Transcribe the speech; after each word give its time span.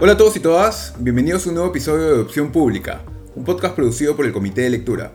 Hola 0.00 0.14
a 0.14 0.16
todos 0.16 0.34
y 0.34 0.40
todas, 0.40 0.92
bienvenidos 0.98 1.46
a 1.46 1.50
un 1.50 1.54
nuevo 1.54 1.70
episodio 1.70 2.16
de 2.16 2.20
Opción 2.20 2.50
Pública, 2.50 3.02
un 3.36 3.44
podcast 3.44 3.76
producido 3.76 4.16
por 4.16 4.26
el 4.26 4.32
Comité 4.32 4.62
de 4.62 4.70
Lectura. 4.70 5.12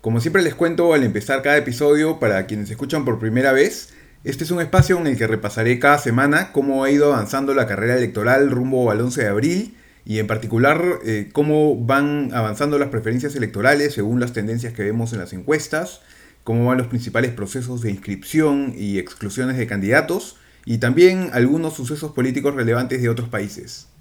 Como 0.00 0.20
siempre 0.20 0.42
les 0.42 0.56
cuento 0.56 0.92
al 0.92 1.04
empezar 1.04 1.40
cada 1.40 1.56
episodio, 1.56 2.18
para 2.18 2.46
quienes 2.46 2.68
escuchan 2.68 3.04
por 3.04 3.20
primera 3.20 3.52
vez, 3.52 3.94
este 4.24 4.42
es 4.42 4.50
un 4.50 4.60
espacio 4.60 4.98
en 4.98 5.06
el 5.06 5.16
que 5.16 5.28
repasaré 5.28 5.78
cada 5.78 5.98
semana 5.98 6.50
cómo 6.50 6.82
ha 6.82 6.90
ido 6.90 7.14
avanzando 7.14 7.54
la 7.54 7.68
carrera 7.68 7.96
electoral 7.96 8.50
rumbo 8.50 8.90
al 8.90 9.00
11 9.00 9.22
de 9.22 9.28
abril 9.28 9.76
y 10.04 10.18
en 10.18 10.26
particular 10.26 10.82
eh, 11.04 11.30
cómo 11.32 11.76
van 11.76 12.30
avanzando 12.34 12.80
las 12.80 12.88
preferencias 12.88 13.36
electorales 13.36 13.94
según 13.94 14.18
las 14.18 14.32
tendencias 14.32 14.72
que 14.72 14.82
vemos 14.82 15.12
en 15.12 15.20
las 15.20 15.32
encuestas, 15.32 16.00
cómo 16.42 16.66
van 16.66 16.78
los 16.78 16.88
principales 16.88 17.30
procesos 17.30 17.82
de 17.82 17.92
inscripción 17.92 18.74
y 18.76 18.98
exclusiones 18.98 19.56
de 19.58 19.68
candidatos 19.68 20.38
y 20.64 20.78
también 20.78 21.30
algunos 21.32 21.74
sucesos 21.74 22.10
políticos 22.10 22.56
relevantes 22.56 23.00
de 23.00 23.08
otros 23.08 23.28
países. 23.28 23.91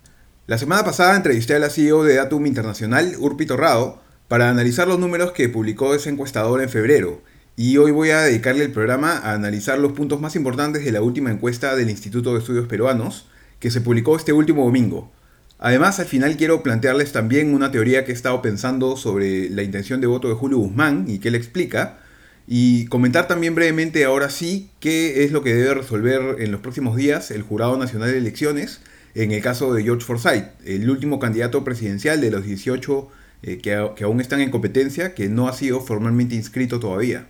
La 0.48 0.58
semana 0.58 0.84
pasada 0.84 1.16
entrevisté 1.16 1.54
a 1.54 1.60
la 1.60 1.70
CEO 1.70 2.04
de 2.04 2.16
Datum 2.16 2.48
Internacional, 2.48 3.16
Urpi 3.20 3.46
Torrado, 3.46 4.02
para 4.28 4.50
analizar 4.50 4.88
los 4.88 4.98
números 4.98 5.34
que 5.34 5.50
publicó 5.50 5.94
ese 5.94 6.10
encuestador 6.10 6.64
en 6.64 6.70
febrero, 6.70 7.22
y 7.56 7.78
hoy 7.78 7.92
voy 7.92 8.10
a 8.10 8.22
dedicarle 8.22 8.66
el 8.66 8.72
programa 8.72 9.18
a 9.18 9.34
analizar 9.34 9.78
los 9.78 9.92
puntos 9.92 10.20
más 10.20 10.36
importantes 10.36 10.84
de 10.84 10.92
la 10.92 11.04
última 11.04 11.30
encuesta 11.30 11.76
del 11.76 11.92
Instituto 11.92 12.34
de 12.34 12.40
Estudios 12.40 12.66
Peruanos, 12.68 13.28
que 13.60 13.70
se 13.70 13.82
publicó 13.82 14.16
este 14.16 14.34
último 14.34 14.66
domingo. 14.66 15.12
Además, 15.60 16.00
al 16.00 16.08
final 16.08 16.36
quiero 16.38 16.64
plantearles 16.64 17.12
también 17.12 17.54
una 17.54 17.70
teoría 17.70 18.04
que 18.04 18.12
he 18.12 18.16
estado 18.16 18.42
pensando 18.42 18.98
sobre 18.98 19.48
la 19.52 19.62
intención 19.62 20.02
de 20.02 20.08
voto 20.08 20.28
de 20.28 20.34
Julio 20.34 20.58
Guzmán 20.58 21.06
y 21.08 21.20
qué 21.20 21.30
le 21.30 21.38
explica, 21.38 22.00
y 22.48 22.88
comentar 22.88 23.28
también 23.28 23.54
brevemente 23.54 24.04
ahora 24.06 24.32
sí 24.32 24.72
qué 24.80 25.24
es 25.24 25.32
lo 25.32 25.44
que 25.44 25.54
debe 25.54 25.76
resolver 25.76 26.38
en 26.40 26.52
los 26.52 26.62
próximos 26.62 26.96
días 26.98 27.30
el 27.30 27.44
Jurado 27.44 27.78
Nacional 27.78 28.12
de 28.12 28.18
Elecciones 28.18 28.82
en 29.16 29.32
el 29.32 29.42
caso 29.42 29.74
de 29.74 29.84
George 29.84 30.06
Forsyth, 30.06 30.46
el 30.66 30.90
último 30.90 31.20
candidato 31.20 31.64
presidencial 31.64 32.22
de 32.22 32.32
los 32.32 32.44
18 32.44 33.08
eh, 33.44 33.58
que, 33.58 33.92
que 33.96 34.04
aún 34.04 34.22
están 34.22 34.42
en 34.42 34.52
competencia, 34.52 35.14
que 35.14 35.30
no 35.30 35.48
ha 35.48 35.54
sido 35.54 35.82
formalmente 35.82 36.36
inscrito 36.36 36.80
todavía. 36.80 37.28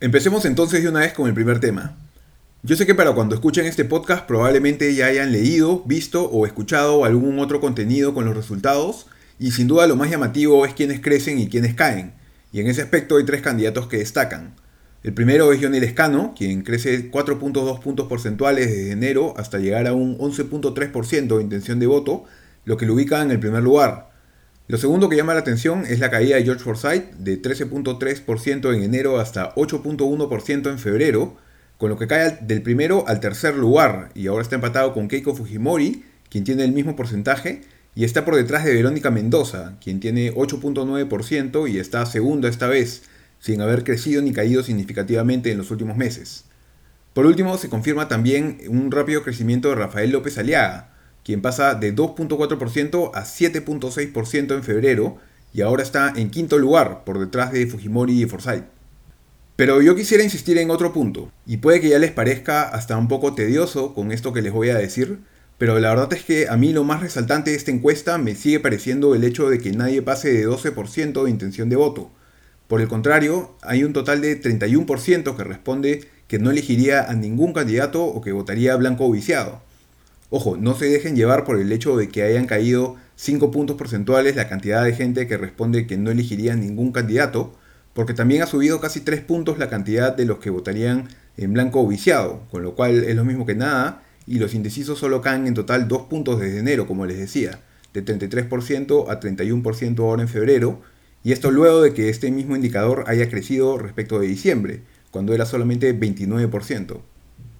Empecemos 0.00 0.44
entonces 0.44 0.82
de 0.82 0.88
una 0.88 1.00
vez 1.00 1.12
con 1.12 1.28
el 1.28 1.34
primer 1.34 1.60
tema. 1.60 1.96
Yo 2.62 2.76
sé 2.76 2.86
que 2.86 2.94
para 2.94 3.12
cuando 3.12 3.34
escuchen 3.34 3.66
este 3.66 3.84
podcast 3.84 4.26
probablemente 4.26 4.94
ya 4.94 5.06
hayan 5.06 5.32
leído, 5.32 5.82
visto 5.86 6.24
o 6.24 6.46
escuchado 6.46 7.04
algún 7.04 7.38
otro 7.38 7.60
contenido 7.60 8.14
con 8.14 8.24
los 8.24 8.36
resultados, 8.36 9.06
y 9.38 9.52
sin 9.52 9.68
duda 9.68 9.86
lo 9.86 9.96
más 9.96 10.10
llamativo 10.10 10.66
es 10.66 10.74
quiénes 10.74 11.00
crecen 11.00 11.38
y 11.38 11.48
quiénes 11.48 11.74
caen 11.74 12.18
y 12.52 12.60
en 12.60 12.66
ese 12.68 12.82
aspecto 12.82 13.16
hay 13.16 13.24
tres 13.24 13.42
candidatos 13.42 13.88
que 13.88 13.98
destacan. 13.98 14.54
El 15.08 15.14
primero 15.14 15.50
es 15.54 15.62
Johnny 15.62 15.80
Lescano, 15.80 16.34
quien 16.36 16.60
crece 16.60 17.10
4.2 17.10 17.80
puntos 17.80 18.08
porcentuales 18.08 18.68
desde 18.68 18.90
enero 18.90 19.32
hasta 19.38 19.58
llegar 19.58 19.86
a 19.86 19.94
un 19.94 20.18
11.3% 20.18 21.34
de 21.34 21.42
intención 21.42 21.78
de 21.78 21.86
voto, 21.86 22.24
lo 22.66 22.76
que 22.76 22.84
lo 22.84 22.92
ubica 22.92 23.22
en 23.22 23.30
el 23.30 23.40
primer 23.40 23.62
lugar. 23.62 24.10
Lo 24.66 24.76
segundo 24.76 25.08
que 25.08 25.16
llama 25.16 25.32
la 25.32 25.40
atención 25.40 25.86
es 25.88 25.98
la 25.98 26.10
caída 26.10 26.36
de 26.36 26.44
George 26.44 26.62
Forsyth 26.62 27.14
de 27.14 27.40
13.3% 27.40 28.74
en 28.76 28.82
enero 28.82 29.18
hasta 29.18 29.54
8.1% 29.54 30.70
en 30.70 30.78
febrero, 30.78 31.38
con 31.78 31.88
lo 31.88 31.96
que 31.96 32.06
cae 32.06 32.36
del 32.42 32.60
primero 32.60 33.08
al 33.08 33.20
tercer 33.20 33.56
lugar 33.56 34.10
y 34.14 34.26
ahora 34.26 34.42
está 34.42 34.56
empatado 34.56 34.92
con 34.92 35.08
Keiko 35.08 35.34
Fujimori, 35.34 36.04
quien 36.28 36.44
tiene 36.44 36.64
el 36.64 36.72
mismo 36.72 36.96
porcentaje, 36.96 37.62
y 37.94 38.04
está 38.04 38.26
por 38.26 38.36
detrás 38.36 38.66
de 38.66 38.74
Verónica 38.74 39.10
Mendoza, 39.10 39.78
quien 39.82 40.00
tiene 40.00 40.34
8.9% 40.34 41.66
y 41.66 41.78
está 41.78 42.04
segunda 42.04 42.50
esta 42.50 42.66
vez, 42.66 43.04
sin 43.40 43.60
haber 43.60 43.84
crecido 43.84 44.22
ni 44.22 44.32
caído 44.32 44.62
significativamente 44.62 45.50
en 45.50 45.58
los 45.58 45.70
últimos 45.70 45.96
meses. 45.96 46.44
Por 47.12 47.26
último, 47.26 47.58
se 47.58 47.68
confirma 47.68 48.08
también 48.08 48.58
un 48.68 48.90
rápido 48.90 49.22
crecimiento 49.22 49.68
de 49.68 49.74
Rafael 49.74 50.10
López 50.10 50.38
Aliaga, 50.38 50.90
quien 51.24 51.42
pasa 51.42 51.74
de 51.74 51.94
2.4% 51.94 53.10
a 53.14 53.24
7.6% 53.24 54.54
en 54.54 54.62
febrero 54.62 55.18
y 55.52 55.62
ahora 55.62 55.82
está 55.82 56.12
en 56.14 56.30
quinto 56.30 56.58
lugar, 56.58 57.04
por 57.04 57.18
detrás 57.18 57.52
de 57.52 57.66
Fujimori 57.66 58.22
y 58.22 58.26
Forsyth. 58.26 58.64
Pero 59.56 59.82
yo 59.82 59.96
quisiera 59.96 60.22
insistir 60.22 60.56
en 60.58 60.70
otro 60.70 60.92
punto, 60.92 61.32
y 61.44 61.56
puede 61.56 61.80
que 61.80 61.88
ya 61.88 61.98
les 61.98 62.12
parezca 62.12 62.62
hasta 62.62 62.96
un 62.96 63.08
poco 63.08 63.34
tedioso 63.34 63.92
con 63.92 64.12
esto 64.12 64.32
que 64.32 64.42
les 64.42 64.52
voy 64.52 64.70
a 64.70 64.78
decir, 64.78 65.18
pero 65.58 65.80
la 65.80 65.90
verdad 65.90 66.12
es 66.12 66.22
que 66.22 66.48
a 66.48 66.56
mí 66.56 66.72
lo 66.72 66.84
más 66.84 67.00
resaltante 67.00 67.50
de 67.50 67.56
esta 67.56 67.72
encuesta 67.72 68.16
me 68.18 68.36
sigue 68.36 68.60
pareciendo 68.60 69.16
el 69.16 69.24
hecho 69.24 69.50
de 69.50 69.58
que 69.58 69.72
nadie 69.72 70.00
pase 70.00 70.32
de 70.32 70.46
12% 70.46 71.24
de 71.24 71.30
intención 71.30 71.68
de 71.68 71.74
voto. 71.74 72.12
Por 72.68 72.82
el 72.82 72.88
contrario, 72.88 73.56
hay 73.62 73.82
un 73.82 73.94
total 73.94 74.20
de 74.20 74.40
31% 74.40 75.34
que 75.36 75.44
responde 75.44 76.04
que 76.28 76.38
no 76.38 76.50
elegiría 76.50 77.10
a 77.10 77.14
ningún 77.14 77.54
candidato 77.54 78.04
o 78.04 78.20
que 78.20 78.32
votaría 78.32 78.76
blanco 78.76 79.06
o 79.06 79.10
viciado. 79.10 79.62
Ojo, 80.28 80.58
no 80.58 80.74
se 80.74 80.84
dejen 80.84 81.16
llevar 81.16 81.44
por 81.44 81.58
el 81.58 81.72
hecho 81.72 81.96
de 81.96 82.10
que 82.10 82.22
hayan 82.22 82.44
caído 82.46 82.96
5 83.16 83.50
puntos 83.50 83.76
porcentuales 83.76 84.36
la 84.36 84.50
cantidad 84.50 84.84
de 84.84 84.92
gente 84.92 85.26
que 85.26 85.38
responde 85.38 85.86
que 85.86 85.96
no 85.96 86.10
elegiría 86.10 86.52
a 86.52 86.56
ningún 86.56 86.92
candidato, 86.92 87.56
porque 87.94 88.12
también 88.12 88.42
ha 88.42 88.46
subido 88.46 88.82
casi 88.82 89.00
3 89.00 89.22
puntos 89.22 89.58
la 89.58 89.70
cantidad 89.70 90.14
de 90.14 90.26
los 90.26 90.38
que 90.38 90.50
votarían 90.50 91.08
en 91.38 91.54
blanco 91.54 91.80
o 91.80 91.88
viciado, 91.88 92.42
con 92.50 92.62
lo 92.62 92.74
cual 92.74 93.02
es 93.02 93.16
lo 93.16 93.24
mismo 93.24 93.46
que 93.46 93.54
nada, 93.54 94.02
y 94.26 94.38
los 94.38 94.52
indecisos 94.52 94.98
solo 94.98 95.22
caen 95.22 95.46
en 95.46 95.54
total 95.54 95.88
2 95.88 96.02
puntos 96.02 96.38
desde 96.38 96.58
enero, 96.58 96.86
como 96.86 97.06
les 97.06 97.16
decía, 97.16 97.60
de 97.94 98.04
33% 98.04 99.08
a 99.08 99.18
31% 99.18 100.00
ahora 100.00 100.20
en 100.20 100.28
febrero, 100.28 100.82
y 101.24 101.32
esto 101.32 101.50
luego 101.50 101.82
de 101.82 101.94
que 101.94 102.08
este 102.08 102.30
mismo 102.30 102.56
indicador 102.56 103.04
haya 103.06 103.28
crecido 103.28 103.78
respecto 103.78 104.18
de 104.18 104.26
diciembre, 104.26 104.82
cuando 105.10 105.34
era 105.34 105.46
solamente 105.46 105.98
29%. 105.98 107.00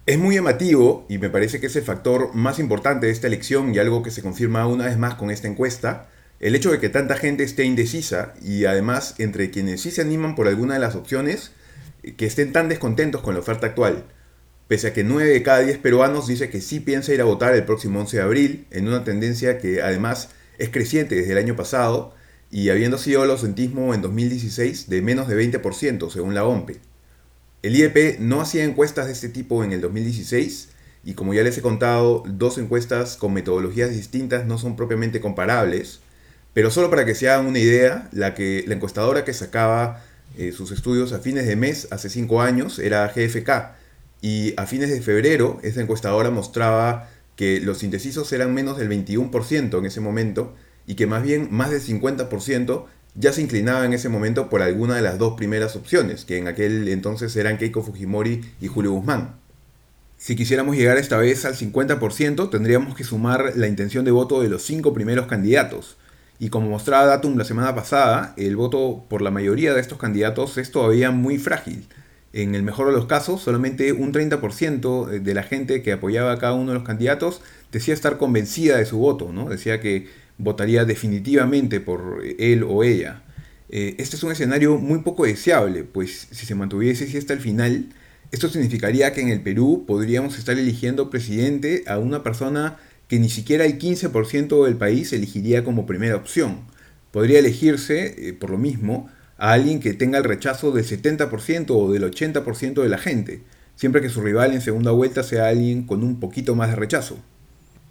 Es 0.05 0.17
muy 0.17 0.35
llamativo 0.35 1.05
y 1.09 1.17
me 1.17 1.29
parece 1.29 1.59
que 1.59 1.67
es 1.67 1.75
el 1.75 1.83
factor 1.83 2.33
más 2.33 2.59
importante 2.59 3.05
de 3.05 3.11
esta 3.11 3.27
elección 3.27 3.73
y 3.73 3.79
algo 3.79 4.01
que 4.01 4.11
se 4.11 4.21
confirma 4.21 4.67
una 4.67 4.85
vez 4.85 4.97
más 4.97 5.15
con 5.15 5.29
esta 5.29 5.47
encuesta, 5.47 6.09
el 6.39 6.55
hecho 6.55 6.71
de 6.71 6.79
que 6.79 6.89
tanta 6.89 7.15
gente 7.15 7.43
esté 7.43 7.65
indecisa 7.65 8.33
y 8.41 8.65
además 8.65 9.15
entre 9.17 9.51
quienes 9.51 9.81
sí 9.81 9.91
se 9.91 10.01
animan 10.01 10.35
por 10.35 10.47
alguna 10.47 10.75
de 10.75 10.79
las 10.79 10.95
opciones, 10.95 11.51
que 12.17 12.25
estén 12.25 12.53
tan 12.53 12.69
descontentos 12.69 13.21
con 13.21 13.33
la 13.33 13.41
oferta 13.41 13.67
actual 13.67 14.05
pese 14.69 14.87
a 14.87 14.93
que 14.93 15.03
9 15.03 15.31
de 15.31 15.41
cada 15.41 15.61
10 15.61 15.79
peruanos 15.79 16.27
dice 16.27 16.51
que 16.51 16.61
sí 16.61 16.79
piensa 16.79 17.11
ir 17.11 17.21
a 17.21 17.25
votar 17.25 17.55
el 17.55 17.63
próximo 17.63 17.99
11 18.01 18.17
de 18.17 18.23
abril, 18.23 18.67
en 18.69 18.87
una 18.87 19.03
tendencia 19.03 19.57
que 19.57 19.81
además 19.81 20.29
es 20.59 20.69
creciente 20.69 21.15
desde 21.15 21.31
el 21.31 21.39
año 21.39 21.55
pasado 21.55 22.13
y 22.51 22.69
habiendo 22.69 22.97
sido 22.97 23.23
el 23.23 23.31
ausentismo 23.31 23.93
en 23.93 24.01
2016 24.01 24.89
de 24.89 25.01
menos 25.01 25.27
de 25.27 25.35
20% 25.35 26.09
según 26.09 26.33
la 26.33 26.45
OMPE. 26.45 26.79
El 27.61 27.75
IEP 27.75 28.19
no 28.19 28.41
hacía 28.41 28.63
encuestas 28.63 29.07
de 29.07 29.13
este 29.13 29.29
tipo 29.29 29.63
en 29.63 29.71
el 29.71 29.81
2016 29.81 30.69
y 31.03 31.13
como 31.13 31.33
ya 31.33 31.43
les 31.43 31.57
he 31.57 31.61
contado, 31.61 32.23
dos 32.25 32.57
encuestas 32.57 33.17
con 33.17 33.33
metodologías 33.33 33.91
distintas 33.91 34.45
no 34.45 34.57
son 34.57 34.75
propiamente 34.75 35.21
comparables, 35.21 36.01
pero 36.53 36.71
solo 36.71 36.89
para 36.89 37.05
que 37.05 37.15
se 37.15 37.29
hagan 37.29 37.45
una 37.45 37.59
idea, 37.59 38.09
la, 38.11 38.33
que, 38.33 38.63
la 38.67 38.75
encuestadora 38.75 39.23
que 39.23 39.33
sacaba 39.33 40.03
eh, 40.37 40.51
sus 40.51 40.71
estudios 40.71 41.13
a 41.13 41.19
fines 41.19 41.47
de 41.47 41.55
mes 41.55 41.87
hace 41.91 42.09
5 42.09 42.41
años 42.41 42.79
era 42.79 43.07
GFK, 43.07 43.75
y 44.21 44.53
a 44.57 44.65
fines 44.65 44.89
de 44.89 45.01
febrero, 45.01 45.59
esta 45.63 45.81
encuestadora 45.81 46.29
mostraba 46.29 47.09
que 47.35 47.61
los 47.61 47.83
indecisos 47.83 48.31
eran 48.33 48.53
menos 48.53 48.77
del 48.77 48.89
21% 48.89 49.77
en 49.77 49.85
ese 49.85 50.01
momento 50.01 50.53
y 50.89 50.95
que 50.95 51.05
más 51.05 51.21
bien 51.21 51.49
más 51.51 51.69
del 51.69 51.81
50% 51.81 52.85
ya 53.13 53.31
se 53.31 53.43
inclinaba 53.43 53.85
en 53.85 53.93
ese 53.93 54.09
momento 54.09 54.49
por 54.49 54.63
alguna 54.63 54.95
de 54.95 55.03
las 55.03 55.19
dos 55.19 55.35
primeras 55.35 55.75
opciones, 55.75 56.25
que 56.25 56.39
en 56.39 56.47
aquel 56.47 56.87
entonces 56.87 57.35
eran 57.35 57.59
Keiko 57.59 57.83
Fujimori 57.83 58.41
y 58.59 58.67
Julio 58.67 58.93
Guzmán. 58.93 59.35
Si 60.17 60.35
quisiéramos 60.35 60.75
llegar 60.75 60.97
esta 60.97 61.17
vez 61.17 61.45
al 61.45 61.53
50%, 61.53 62.49
tendríamos 62.49 62.95
que 62.95 63.03
sumar 63.03 63.53
la 63.55 63.67
intención 63.67 64.03
de 64.03 64.09
voto 64.09 64.41
de 64.41 64.49
los 64.49 64.63
cinco 64.63 64.91
primeros 64.91 65.27
candidatos. 65.27 65.95
Y 66.39 66.49
como 66.49 66.71
mostraba 66.71 67.05
Datum 67.05 67.37
la 67.37 67.45
semana 67.45 67.75
pasada, 67.75 68.33
el 68.35 68.55
voto 68.55 69.05
por 69.09 69.21
la 69.21 69.29
mayoría 69.29 69.75
de 69.75 69.81
estos 69.81 69.99
candidatos 69.99 70.57
es 70.57 70.71
todavía 70.71 71.11
muy 71.11 71.37
frágil. 71.37 71.87
En 72.33 72.55
el 72.55 72.63
mejor 72.63 72.87
de 72.87 72.93
los 72.93 73.05
casos, 73.05 73.41
solamente 73.41 73.93
un 73.93 74.11
30% 74.11 75.19
de 75.19 75.33
la 75.35 75.43
gente 75.43 75.83
que 75.83 75.91
apoyaba 75.91 76.31
a 76.31 76.39
cada 76.39 76.53
uno 76.53 76.71
de 76.71 76.79
los 76.79 76.87
candidatos 76.87 77.41
decía 77.71 77.93
estar 77.93 78.17
convencida 78.17 78.77
de 78.77 78.85
su 78.85 78.97
voto, 78.97 79.31
¿no? 79.31 79.49
Decía 79.49 79.79
que 79.79 80.07
votaría 80.39 80.85
definitivamente 80.85 81.79
por 81.79 82.23
él 82.39 82.63
o 82.63 82.83
ella. 82.83 83.21
Eh, 83.69 83.95
este 83.99 84.15
es 84.15 84.23
un 84.23 84.31
escenario 84.31 84.77
muy 84.77 84.99
poco 84.99 85.25
deseable, 85.25 85.83
pues 85.83 86.27
si 86.31 86.47
se 86.47 86.55
mantuviese 86.55 87.03
así 87.03 87.17
hasta 87.17 87.33
el 87.33 87.39
final, 87.39 87.89
esto 88.31 88.49
significaría 88.49 89.13
que 89.13 89.21
en 89.21 89.29
el 89.29 89.41
Perú 89.41 89.83
podríamos 89.87 90.39
estar 90.39 90.57
eligiendo 90.57 91.11
presidente 91.11 91.83
a 91.85 91.99
una 91.99 92.23
persona 92.23 92.77
que 93.07 93.19
ni 93.19 93.29
siquiera 93.29 93.65
el 93.65 93.77
15% 93.77 94.65
del 94.65 94.77
país 94.77 95.13
elegiría 95.13 95.63
como 95.63 95.85
primera 95.85 96.15
opción. 96.15 96.61
Podría 97.11 97.39
elegirse, 97.39 98.29
eh, 98.29 98.33
por 98.33 98.49
lo 98.49 98.57
mismo, 98.57 99.09
a 99.37 99.53
alguien 99.53 99.79
que 99.79 99.93
tenga 99.93 100.17
el 100.17 100.23
rechazo 100.23 100.71
del 100.71 100.85
70% 100.85 101.71
o 101.71 101.91
del 101.91 102.03
80% 102.03 102.81
de 102.81 102.89
la 102.89 102.97
gente, 102.97 103.41
siempre 103.75 104.01
que 104.01 104.09
su 104.09 104.21
rival 104.21 104.53
en 104.53 104.61
segunda 104.61 104.91
vuelta 104.91 105.23
sea 105.23 105.47
alguien 105.47 105.83
con 105.85 106.03
un 106.03 106.19
poquito 106.19 106.55
más 106.55 106.69
de 106.69 106.75
rechazo. 106.75 107.17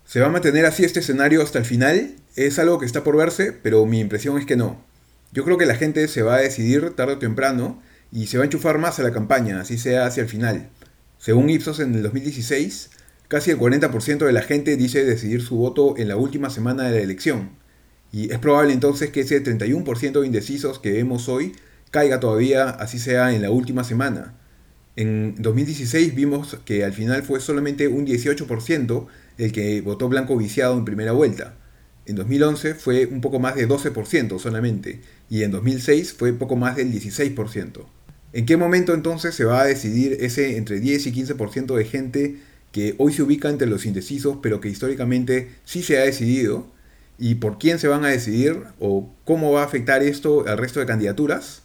¿Se 0.08 0.20
va 0.20 0.26
a 0.26 0.30
mantener 0.30 0.64
así 0.64 0.84
este 0.84 1.00
escenario 1.00 1.42
hasta 1.42 1.58
el 1.58 1.66
final? 1.66 2.16
Es 2.34 2.58
algo 2.58 2.78
que 2.78 2.86
está 2.86 3.04
por 3.04 3.16
verse, 3.16 3.52
pero 3.52 3.84
mi 3.84 4.00
impresión 4.00 4.38
es 4.38 4.46
que 4.46 4.56
no. 4.56 4.82
Yo 5.32 5.44
creo 5.44 5.58
que 5.58 5.66
la 5.66 5.76
gente 5.76 6.08
se 6.08 6.22
va 6.22 6.36
a 6.36 6.40
decidir 6.40 6.96
tarde 6.96 7.12
o 7.12 7.18
temprano 7.18 7.80
y 8.10 8.26
se 8.26 8.38
va 8.38 8.44
a 8.44 8.46
enchufar 8.46 8.78
más 8.78 8.98
a 8.98 9.02
la 9.02 9.12
campaña, 9.12 9.60
así 9.60 9.76
sea 9.76 10.06
hacia 10.06 10.22
el 10.22 10.28
final. 10.28 10.70
Según 11.18 11.50
Ipsos 11.50 11.78
en 11.78 11.94
el 11.94 12.02
2016, 12.02 12.88
Casi 13.28 13.50
el 13.50 13.58
40% 13.58 14.24
de 14.24 14.32
la 14.32 14.40
gente 14.40 14.78
dice 14.78 15.04
decidir 15.04 15.42
su 15.42 15.56
voto 15.56 15.98
en 15.98 16.08
la 16.08 16.16
última 16.16 16.48
semana 16.48 16.84
de 16.84 16.92
la 16.92 17.04
elección. 17.04 17.50
Y 18.10 18.32
es 18.32 18.38
probable 18.38 18.72
entonces 18.72 19.10
que 19.10 19.20
ese 19.20 19.44
31% 19.44 20.20
de 20.20 20.26
indecisos 20.26 20.78
que 20.78 20.92
vemos 20.92 21.28
hoy 21.28 21.52
caiga 21.90 22.20
todavía, 22.20 22.70
así 22.70 22.98
sea, 22.98 23.34
en 23.34 23.42
la 23.42 23.50
última 23.50 23.84
semana. 23.84 24.34
En 24.96 25.34
2016 25.42 26.14
vimos 26.14 26.56
que 26.64 26.86
al 26.86 26.94
final 26.94 27.22
fue 27.22 27.38
solamente 27.40 27.86
un 27.86 28.06
18% 28.06 29.06
el 29.38 29.52
que 29.52 29.80
votó 29.80 30.08
blanco 30.08 30.36
viciado 30.36 30.76
en 30.76 30.84
primera 30.84 31.12
vuelta. 31.12 31.54
En 32.06 32.16
2011 32.16 32.74
fue 32.74 33.06
un 33.06 33.20
poco 33.20 33.38
más 33.38 33.54
de 33.54 33.68
12% 33.68 34.38
solamente 34.38 35.00
y 35.30 35.42
en 35.42 35.50
2006 35.50 36.12
fue 36.12 36.32
poco 36.32 36.56
más 36.56 36.76
del 36.76 36.92
16%. 36.92 37.84
¿En 38.32 38.46
qué 38.46 38.56
momento 38.56 38.94
entonces 38.94 39.34
se 39.34 39.44
va 39.44 39.62
a 39.62 39.66
decidir 39.66 40.18
ese 40.20 40.56
entre 40.56 40.80
10 40.80 41.06
y 41.06 41.12
15% 41.12 41.76
de 41.76 41.84
gente 41.84 42.36
que 42.72 42.94
hoy 42.98 43.12
se 43.12 43.22
ubica 43.22 43.48
entre 43.48 43.66
los 43.66 43.86
indecisos 43.86 44.38
pero 44.42 44.60
que 44.60 44.68
históricamente 44.68 45.50
sí 45.64 45.82
se 45.82 45.98
ha 45.98 46.02
decidido? 46.02 46.66
¿Y 47.18 47.36
por 47.36 47.58
quién 47.58 47.78
se 47.78 47.88
van 47.88 48.04
a 48.04 48.08
decidir 48.08 48.62
o 48.78 49.10
cómo 49.24 49.52
va 49.52 49.62
a 49.62 49.66
afectar 49.66 50.02
esto 50.02 50.46
al 50.46 50.58
resto 50.58 50.80
de 50.80 50.86
candidaturas? 50.86 51.62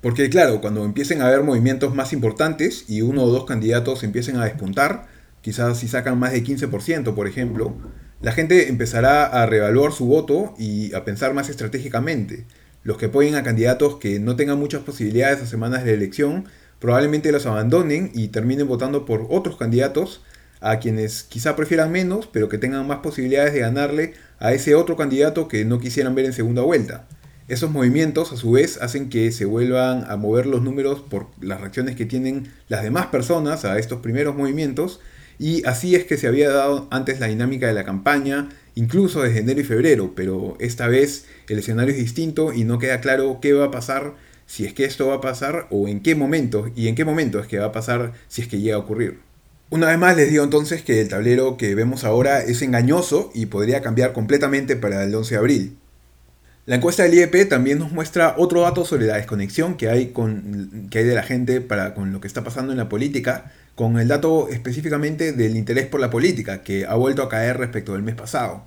Porque 0.00 0.28
claro, 0.28 0.60
cuando 0.60 0.84
empiecen 0.84 1.22
a 1.22 1.28
haber 1.28 1.44
movimientos 1.44 1.94
más 1.94 2.12
importantes 2.12 2.84
y 2.88 3.02
uno 3.02 3.22
o 3.22 3.30
dos 3.30 3.44
candidatos 3.44 4.02
empiecen 4.02 4.36
a 4.36 4.44
despuntar, 4.44 5.06
quizás 5.42 5.78
si 5.78 5.88
sacan 5.88 6.18
más 6.18 6.32
de 6.32 6.42
15%, 6.42 7.14
por 7.14 7.26
ejemplo, 7.26 7.76
la 8.22 8.32
gente 8.32 8.68
empezará 8.68 9.26
a 9.26 9.46
reevaluar 9.46 9.92
su 9.92 10.06
voto 10.06 10.54
y 10.58 10.94
a 10.94 11.04
pensar 11.04 11.34
más 11.34 11.48
estratégicamente. 11.48 12.46
Los 12.84 12.96
que 12.96 13.06
apoyen 13.06 13.34
a 13.34 13.42
candidatos 13.42 13.96
que 13.96 14.18
no 14.18 14.36
tengan 14.36 14.58
muchas 14.58 14.82
posibilidades 14.82 15.42
a 15.42 15.46
semanas 15.46 15.84
de 15.84 15.94
elección 15.94 16.46
probablemente 16.78 17.30
los 17.30 17.46
abandonen 17.46 18.10
y 18.14 18.28
terminen 18.28 18.66
votando 18.66 19.04
por 19.04 19.26
otros 19.30 19.56
candidatos 19.56 20.22
a 20.60 20.78
quienes 20.78 21.24
quizá 21.24 21.56
prefieran 21.56 21.92
menos, 21.92 22.28
pero 22.32 22.48
que 22.48 22.58
tengan 22.58 22.86
más 22.86 22.98
posibilidades 22.98 23.52
de 23.52 23.60
ganarle 23.60 24.14
a 24.38 24.52
ese 24.52 24.74
otro 24.74 24.96
candidato 24.96 25.48
que 25.48 25.64
no 25.64 25.80
quisieran 25.80 26.14
ver 26.14 26.24
en 26.24 26.32
segunda 26.32 26.62
vuelta. 26.62 27.06
Esos 27.48 27.70
movimientos 27.70 28.32
a 28.32 28.36
su 28.36 28.52
vez 28.52 28.80
hacen 28.80 29.10
que 29.10 29.30
se 29.32 29.44
vuelvan 29.44 30.04
a 30.08 30.16
mover 30.16 30.46
los 30.46 30.62
números 30.62 31.00
por 31.00 31.26
las 31.40 31.60
reacciones 31.60 31.96
que 31.96 32.06
tienen 32.06 32.52
las 32.68 32.82
demás 32.82 33.06
personas 33.06 33.64
a 33.64 33.78
estos 33.78 34.00
primeros 34.00 34.36
movimientos 34.36 35.00
y 35.38 35.64
así 35.66 35.94
es 35.94 36.04
que 36.04 36.16
se 36.16 36.26
había 36.26 36.50
dado 36.50 36.88
antes 36.90 37.20
la 37.20 37.26
dinámica 37.26 37.66
de 37.66 37.74
la 37.74 37.84
campaña, 37.84 38.48
incluso 38.74 39.22
desde 39.22 39.40
enero 39.40 39.60
y 39.60 39.64
febrero, 39.64 40.12
pero 40.14 40.56
esta 40.60 40.88
vez 40.88 41.26
el 41.48 41.58
escenario 41.58 41.92
es 41.92 41.98
distinto 41.98 42.52
y 42.52 42.64
no 42.64 42.78
queda 42.78 43.00
claro 43.00 43.38
qué 43.40 43.52
va 43.52 43.66
a 43.66 43.70
pasar, 43.70 44.14
si 44.46 44.64
es 44.64 44.72
que 44.74 44.84
esto 44.84 45.08
va 45.08 45.16
a 45.16 45.20
pasar 45.20 45.66
o 45.70 45.88
en 45.88 46.00
qué 46.00 46.14
momento 46.14 46.70
y 46.76 46.88
en 46.88 46.94
qué 46.94 47.04
momento 47.04 47.40
es 47.40 47.46
que 47.46 47.58
va 47.58 47.66
a 47.66 47.72
pasar 47.72 48.12
si 48.28 48.42
es 48.42 48.48
que 48.48 48.60
llega 48.60 48.76
a 48.76 48.80
ocurrir. 48.80 49.20
Una 49.70 49.86
vez 49.86 49.98
más 49.98 50.16
les 50.16 50.30
digo 50.30 50.44
entonces 50.44 50.82
que 50.82 51.00
el 51.00 51.08
tablero 51.08 51.56
que 51.56 51.74
vemos 51.74 52.04
ahora 52.04 52.42
es 52.42 52.60
engañoso 52.60 53.30
y 53.34 53.46
podría 53.46 53.80
cambiar 53.80 54.12
completamente 54.12 54.76
para 54.76 55.02
el 55.02 55.14
11 55.14 55.34
de 55.34 55.38
abril. 55.38 55.78
La 56.64 56.76
encuesta 56.76 57.02
del 57.02 57.14
IEP 57.14 57.48
también 57.48 57.78
nos 57.78 57.90
muestra 57.90 58.34
otro 58.36 58.60
dato 58.60 58.84
sobre 58.84 59.06
la 59.06 59.16
desconexión 59.16 59.76
que 59.76 59.88
hay, 59.88 60.08
con, 60.08 60.88
que 60.90 60.98
hay 60.98 61.04
de 61.04 61.14
la 61.14 61.22
gente 61.22 61.60
para, 61.60 61.94
con 61.94 62.12
lo 62.12 62.20
que 62.20 62.28
está 62.28 62.44
pasando 62.44 62.70
en 62.70 62.78
la 62.78 62.88
política, 62.88 63.50
con 63.74 63.98
el 63.98 64.08
dato 64.08 64.48
específicamente 64.48 65.32
del 65.32 65.56
interés 65.56 65.86
por 65.86 66.00
la 66.00 66.10
política, 66.10 66.62
que 66.62 66.86
ha 66.86 66.94
vuelto 66.94 67.22
a 67.22 67.28
caer 67.28 67.58
respecto 67.58 67.94
del 67.94 68.02
mes 68.02 68.14
pasado. 68.14 68.64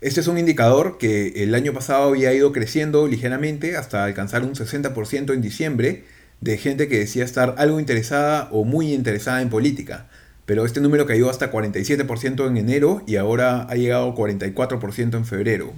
Este 0.00 0.20
es 0.20 0.26
un 0.26 0.38
indicador 0.38 0.98
que 0.98 1.42
el 1.42 1.54
año 1.54 1.72
pasado 1.72 2.10
había 2.10 2.34
ido 2.34 2.52
creciendo 2.52 3.06
ligeramente 3.06 3.76
hasta 3.76 4.04
alcanzar 4.04 4.42
un 4.42 4.54
60% 4.54 5.32
en 5.32 5.40
diciembre 5.40 6.04
de 6.42 6.58
gente 6.58 6.88
que 6.88 6.98
decía 6.98 7.24
estar 7.24 7.54
algo 7.56 7.80
interesada 7.80 8.48
o 8.52 8.64
muy 8.64 8.92
interesada 8.92 9.40
en 9.40 9.48
política. 9.48 10.08
Pero 10.44 10.66
este 10.66 10.82
número 10.82 11.06
cayó 11.06 11.30
hasta 11.30 11.50
47% 11.50 12.46
en 12.46 12.56
enero 12.58 13.02
y 13.06 13.16
ahora 13.16 13.62
ha 13.62 13.74
llegado 13.76 14.10
a 14.10 14.14
44% 14.14 15.16
en 15.16 15.24
febrero. 15.24 15.72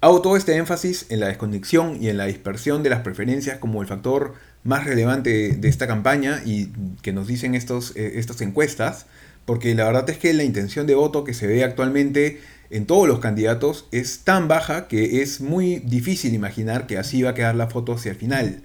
Hago 0.00 0.22
todo 0.22 0.36
este 0.36 0.56
énfasis 0.56 1.06
en 1.10 1.20
la 1.20 1.26
desconexión 1.26 1.96
y 2.00 2.08
en 2.08 2.18
la 2.18 2.26
dispersión 2.26 2.84
de 2.84 2.90
las 2.90 3.00
preferencias 3.00 3.58
como 3.58 3.82
el 3.82 3.88
factor 3.88 4.34
más 4.64 4.84
relevante 4.84 5.50
de 5.50 5.68
esta 5.68 5.86
campaña 5.86 6.42
y 6.44 6.68
que 7.02 7.12
nos 7.12 7.26
dicen 7.26 7.54
estos, 7.54 7.96
eh, 7.96 8.12
estas 8.16 8.40
encuestas, 8.40 9.06
porque 9.44 9.74
la 9.74 9.84
verdad 9.84 10.08
es 10.10 10.18
que 10.18 10.32
la 10.32 10.44
intención 10.44 10.86
de 10.86 10.94
voto 10.94 11.24
que 11.24 11.34
se 11.34 11.46
ve 11.46 11.64
actualmente 11.64 12.40
en 12.70 12.86
todos 12.86 13.06
los 13.06 13.18
candidatos 13.18 13.86
es 13.92 14.20
tan 14.20 14.48
baja 14.48 14.88
que 14.88 15.22
es 15.22 15.40
muy 15.40 15.80
difícil 15.80 16.32
imaginar 16.32 16.86
que 16.86 16.96
así 16.96 17.22
va 17.22 17.30
a 17.30 17.34
quedar 17.34 17.54
la 17.54 17.68
foto 17.68 17.92
hacia 17.92 18.12
el 18.12 18.16
final. 18.16 18.62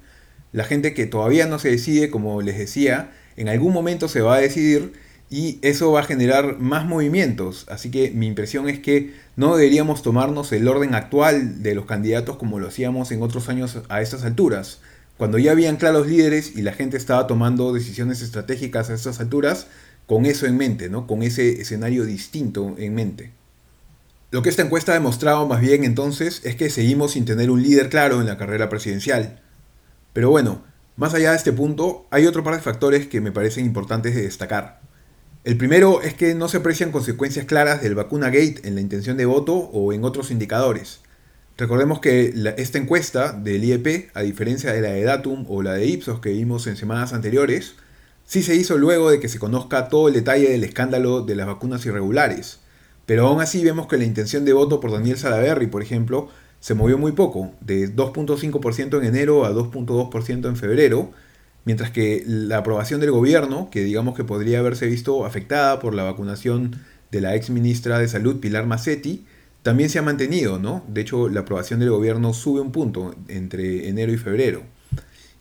La 0.54 0.64
gente 0.64 0.94
que 0.94 1.08
todavía 1.08 1.46
no 1.46 1.60
se 1.60 1.70
decide, 1.70 2.10
como 2.10 2.42
les 2.42 2.58
decía, 2.58 3.12
en 3.36 3.50
algún 3.50 3.74
momento 3.74 4.08
se 4.08 4.22
va 4.22 4.36
a 4.36 4.40
decidir 4.40 4.94
y 5.30 5.60
eso 5.62 5.92
va 5.92 6.02
a 6.02 6.04
generar 6.04 6.58
más 6.60 6.86
movimientos. 6.86 7.66
Así 7.70 7.92
que 7.92 8.12
mi 8.12 8.28
impresión 8.28 8.70
es 8.70 8.80
que 8.80 9.14
no 9.36 9.58
deberíamos 9.58 10.02
tomarnos 10.04 10.52
el 10.54 10.68
orden 10.68 10.96
actual 10.96 11.62
de 11.62 11.76
los 11.76 11.86
candidatos 11.86 12.38
como 12.38 12.60
lo 12.60 12.68
hacíamos 12.68 13.12
en 13.12 13.22
otros 13.22 13.50
años 13.50 13.82
a 13.90 14.02
estas 14.02 14.24
alturas. 14.24 14.80
Cuando 15.18 15.40
ya 15.40 15.52
habían 15.52 15.78
claros 15.78 16.08
líderes 16.08 16.56
y 16.56 16.62
la 16.62 16.74
gente 16.74 16.96
estaba 16.96 17.26
tomando 17.26 17.74
decisiones 17.74 18.22
estratégicas 18.22 18.90
a 18.90 18.94
estas 18.94 19.20
alturas, 19.20 19.68
con 20.06 20.26
eso 20.26 20.46
en 20.46 20.58
mente, 20.58 20.90
¿no? 20.90 21.08
con 21.08 21.24
ese 21.24 21.62
escenario 21.62 22.06
distinto 22.06 22.76
en 22.78 22.94
mente. 22.94 23.32
Lo 24.30 24.42
que 24.42 24.50
esta 24.50 24.62
encuesta 24.62 24.92
ha 24.92 24.96
demostrado 24.96 25.48
más 25.48 25.62
bien 25.62 25.84
entonces 25.84 26.42
es 26.44 26.56
que 26.56 26.70
seguimos 26.70 27.14
sin 27.14 27.26
tener 27.26 27.50
un 27.50 27.64
líder 27.64 27.90
claro 27.90 28.22
en 28.22 28.28
la 28.28 28.38
carrera 28.38 28.70
presidencial. 28.70 29.42
Pero 30.14 30.30
bueno, 30.30 30.64
más 30.98 31.14
allá 31.14 31.32
de 31.32 31.38
este 31.38 31.54
punto, 31.54 32.06
hay 32.12 32.26
otro 32.26 32.44
par 32.44 32.56
de 32.56 32.62
factores 32.62 33.08
que 33.08 33.22
me 33.22 33.32
parecen 33.32 33.66
importantes 33.66 34.16
de 34.16 34.24
destacar. 34.24 34.82
El 35.44 35.58
primero 35.58 36.02
es 36.02 36.14
que 36.14 36.36
no 36.36 36.50
se 36.50 36.58
aprecian 36.58 36.92
consecuencias 36.92 37.46
claras 37.46 37.82
del 37.82 37.96
vacuna 37.96 38.28
gate 38.28 38.62
en 38.66 38.76
la 38.76 38.82
intención 38.82 39.16
de 39.16 39.26
voto 39.26 39.56
o 39.56 39.94
en 39.94 40.04
otros 40.04 40.30
indicadores. 40.30 41.00
Recordemos 41.58 42.00
que 42.00 42.34
esta 42.58 42.78
encuesta 42.78 43.32
del 43.32 43.64
IEP, 43.64 44.12
a 44.14 44.22
diferencia 44.22 44.72
de 44.74 44.82
la 44.82 44.90
de 44.90 45.04
Datum 45.04 45.46
o 45.50 45.64
la 45.64 45.74
de 45.74 45.88
Ipsos 45.88 46.20
que 46.20 46.30
vimos 46.30 46.68
en 46.68 46.78
semanas 46.78 47.14
anteriores, 47.14 47.74
sí 48.26 48.44
se 48.44 48.56
hizo 48.56 48.78
luego 48.78 49.10
de 49.10 49.20
que 49.20 49.28
se 49.28 49.40
conozca 49.40 49.90
todo 49.90 50.08
el 50.08 50.14
detalle 50.14 50.52
del 50.52 50.64
escándalo 50.64 51.22
de 51.24 51.36
las 51.36 51.48
vacunas 51.48 51.84
irregulares. 51.88 52.60
Pero 53.08 53.28
aún 53.28 53.42
así 53.42 53.64
vemos 53.64 53.88
que 53.88 53.98
la 53.98 54.04
intención 54.04 54.46
de 54.46 54.54
voto 54.54 54.80
por 54.80 54.92
Daniel 54.92 55.18
Salaverry, 55.18 55.66
por 55.66 55.82
ejemplo, 55.82 56.30
se 56.60 56.76
movió 56.76 57.00
muy 57.00 57.14
poco, 57.14 57.52
de 57.62 57.92
2.5% 57.92 59.00
en 59.00 59.06
enero 59.06 59.44
a 59.44 59.52
2.2% 59.52 60.48
en 60.48 60.58
febrero, 60.58 61.12
mientras 61.66 61.90
que 61.90 62.24
la 62.28 62.58
aprobación 62.58 63.00
del 63.00 63.12
gobierno, 63.12 63.70
que 63.72 63.84
digamos 63.84 64.16
que 64.16 64.24
podría 64.24 64.60
haberse 64.60 64.86
visto 64.86 65.26
afectada 65.26 65.80
por 65.80 65.96
la 65.96 66.04
vacunación 66.04 66.76
de 67.10 67.22
la 67.22 67.36
ex 67.36 67.50
ministra 67.50 67.98
de 67.98 68.08
Salud 68.08 68.40
Pilar 68.40 68.68
Massetti, 68.68 69.26
también 69.68 69.90
se 69.90 70.00
ha 70.00 70.02
mantenido, 70.02 70.60
¿no? 70.60 70.86
De 70.88 71.02
hecho, 71.02 71.28
la 71.28 71.42
aprobación 71.42 71.82
del 71.82 71.90
gobierno 71.90 72.32
sube 72.34 72.62
un 72.62 72.72
punto 72.72 73.14
entre 73.28 73.90
enero 73.90 74.14
y 74.14 74.18
febrero. 74.18 74.62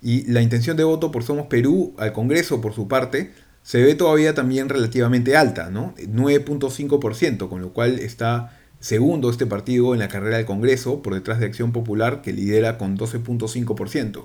Y 0.03 0.29
la 0.29 0.43
intención 0.43 0.77
de 0.77 0.83
voto 0.83 1.13
por 1.13 1.23
Somos 1.23 1.47
Perú 1.47 1.95
al 1.97 2.13
Congreso, 2.13 2.61
por 2.61 2.73
su 2.73 2.89
parte, 2.89 3.31
se 3.63 3.81
ve 3.85 3.95
todavía 3.95 4.35
también 4.35 4.69
relativamente 4.69 5.37
alta, 5.37 5.71
¿no? 5.71 5.95
9.5%, 5.97 7.49
con 7.49 7.61
lo 7.61 7.73
cual 7.73 8.01
está 8.01 8.59
segundo 8.81 9.31
este 9.31 9.47
partido 9.47 9.95
en 9.95 10.01
la 10.01 10.09
carrera 10.09 10.39
del 10.39 10.47
Congreso, 10.47 11.03
por 11.03 11.15
detrás 11.15 11.39
de 11.39 11.47
Acción 11.47 11.71
Popular, 11.71 12.21
que 12.21 12.33
lidera 12.33 12.79
con 12.79 12.99
12.5%. 12.99 14.25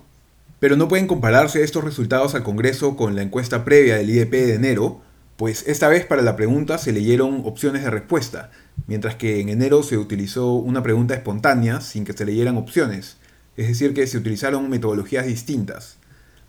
Pero 0.60 0.78
no 0.78 0.88
pueden 0.88 1.06
compararse 1.06 1.62
estos 1.62 1.84
resultados 1.84 2.34
al 2.34 2.42
Congreso 2.42 2.96
con 2.96 3.16
la 3.16 3.22
encuesta 3.22 3.64
previa 3.64 3.98
del 3.98 4.10
IEP 4.10 4.32
de 4.32 4.56
enero, 4.56 5.02
pues 5.42 5.64
esta 5.66 5.88
vez 5.88 6.06
para 6.06 6.22
la 6.22 6.36
pregunta 6.36 6.78
se 6.78 6.92
leyeron 6.92 7.42
opciones 7.46 7.84
de 7.84 7.90
respuesta, 7.90 8.52
mientras 8.86 9.16
que 9.16 9.40
en 9.40 9.50
enero 9.50 9.82
se 9.82 9.98
utilizó 9.98 10.54
una 10.54 10.84
pregunta 10.84 11.16
espontánea 11.16 11.82
sin 11.82 12.06
que 12.06 12.14
se 12.14 12.26
leyeran 12.26 12.58
opciones, 12.58 13.18
es 13.58 13.68
decir, 13.68 13.96
que 13.96 14.06
se 14.06 14.20
utilizaron 14.20 14.70
metodologías 14.70 15.26
distintas. 15.26 15.98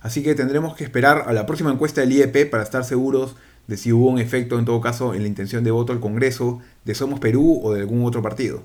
Así 0.02 0.22
que 0.22 0.34
tendremos 0.34 0.76
que 0.76 0.84
esperar 0.84 1.24
a 1.26 1.32
la 1.32 1.46
próxima 1.46 1.72
encuesta 1.72 2.02
del 2.02 2.12
IEP 2.12 2.50
para 2.50 2.64
estar 2.64 2.84
seguros 2.84 3.34
de 3.66 3.78
si 3.78 3.94
hubo 3.94 4.10
un 4.10 4.18
efecto 4.18 4.58
en 4.58 4.66
todo 4.66 4.82
caso 4.82 5.14
en 5.14 5.22
la 5.22 5.28
intención 5.28 5.64
de 5.64 5.70
voto 5.70 5.94
al 5.94 6.00
Congreso 6.00 6.60
de 6.84 6.94
Somos 6.94 7.18
Perú 7.18 7.62
o 7.64 7.72
de 7.72 7.80
algún 7.80 8.04
otro 8.04 8.20
partido. 8.20 8.62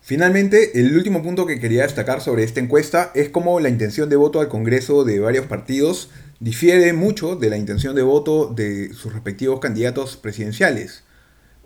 Finalmente, 0.00 0.80
el 0.80 0.96
último 0.96 1.22
punto 1.22 1.44
que 1.44 1.60
quería 1.60 1.82
destacar 1.82 2.22
sobre 2.22 2.44
esta 2.44 2.60
encuesta 2.60 3.10
es 3.14 3.28
cómo 3.28 3.60
la 3.60 3.68
intención 3.68 4.08
de 4.08 4.16
voto 4.16 4.40
al 4.40 4.48
Congreso 4.48 5.04
de 5.04 5.20
varios 5.20 5.44
partidos 5.44 6.08
difiere 6.40 6.92
mucho 6.94 7.36
de 7.36 7.50
la 7.50 7.58
intención 7.58 7.94
de 7.94 8.02
voto 8.02 8.46
de 8.46 8.92
sus 8.94 9.12
respectivos 9.12 9.60
candidatos 9.60 10.16
presidenciales. 10.16 11.04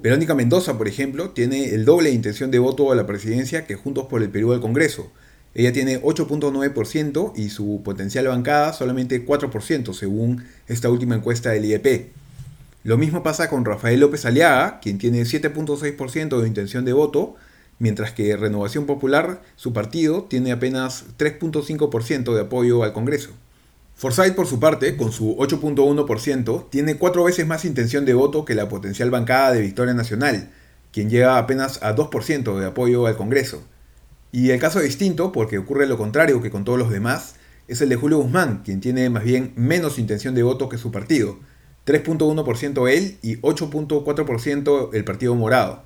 Verónica 0.00 0.34
Mendoza, 0.34 0.76
por 0.76 0.88
ejemplo, 0.88 1.30
tiene 1.30 1.70
el 1.70 1.84
doble 1.84 2.10
de 2.10 2.16
intención 2.16 2.50
de 2.50 2.58
voto 2.58 2.90
a 2.90 2.96
la 2.96 3.06
presidencia 3.06 3.66
que 3.66 3.76
Juntos 3.76 4.06
por 4.08 4.22
el 4.22 4.30
Perú 4.30 4.52
al 4.52 4.60
Congreso. 4.60 5.10
Ella 5.54 5.72
tiene 5.72 6.02
8.9% 6.02 7.32
y 7.36 7.50
su 7.50 7.82
potencial 7.84 8.26
bancada 8.26 8.72
solamente 8.72 9.24
4% 9.24 9.94
según 9.94 10.44
esta 10.66 10.90
última 10.90 11.14
encuesta 11.14 11.50
del 11.50 11.64
IEP. 11.64 12.10
Lo 12.82 12.98
mismo 12.98 13.22
pasa 13.22 13.48
con 13.48 13.64
Rafael 13.64 14.00
López 14.00 14.26
Aliaga, 14.26 14.80
quien 14.80 14.98
tiene 14.98 15.22
7.6% 15.22 16.40
de 16.40 16.48
intención 16.48 16.84
de 16.84 16.92
voto 16.92 17.36
mientras 17.78 18.12
que 18.12 18.36
Renovación 18.36 18.86
Popular, 18.86 19.42
su 19.56 19.72
partido, 19.72 20.24
tiene 20.24 20.52
apenas 20.52 21.04
3.5% 21.18 22.34
de 22.34 22.40
apoyo 22.40 22.82
al 22.82 22.92
Congreso. 22.92 23.30
Forsyth, 23.96 24.34
por 24.34 24.46
su 24.46 24.58
parte, 24.58 24.96
con 24.96 25.12
su 25.12 25.36
8.1%, 25.36 26.68
tiene 26.68 26.96
cuatro 26.96 27.24
veces 27.24 27.46
más 27.46 27.64
intención 27.64 28.04
de 28.04 28.14
voto 28.14 28.44
que 28.44 28.54
la 28.54 28.68
potencial 28.68 29.10
bancada 29.10 29.52
de 29.52 29.60
Victoria 29.60 29.94
Nacional, 29.94 30.50
quien 30.92 31.08
llega 31.08 31.38
apenas 31.38 31.82
a 31.82 31.94
2% 31.94 32.58
de 32.58 32.66
apoyo 32.66 33.06
al 33.06 33.16
Congreso. 33.16 33.62
Y 34.32 34.50
el 34.50 34.58
caso 34.58 34.80
distinto, 34.80 35.30
porque 35.30 35.58
ocurre 35.58 35.86
lo 35.86 35.96
contrario 35.96 36.42
que 36.42 36.50
con 36.50 36.64
todos 36.64 36.78
los 36.78 36.90
demás, 36.90 37.36
es 37.68 37.80
el 37.80 37.88
de 37.88 37.96
Julio 37.96 38.18
Guzmán, 38.18 38.62
quien 38.64 38.80
tiene 38.80 39.08
más 39.10 39.22
bien 39.22 39.52
menos 39.56 39.98
intención 39.98 40.34
de 40.34 40.42
voto 40.42 40.68
que 40.68 40.76
su 40.76 40.90
partido, 40.90 41.38
3.1% 41.86 42.90
él 42.90 43.18
y 43.22 43.36
8.4% 43.36 44.90
el 44.92 45.04
Partido 45.04 45.34
Morado. 45.34 45.82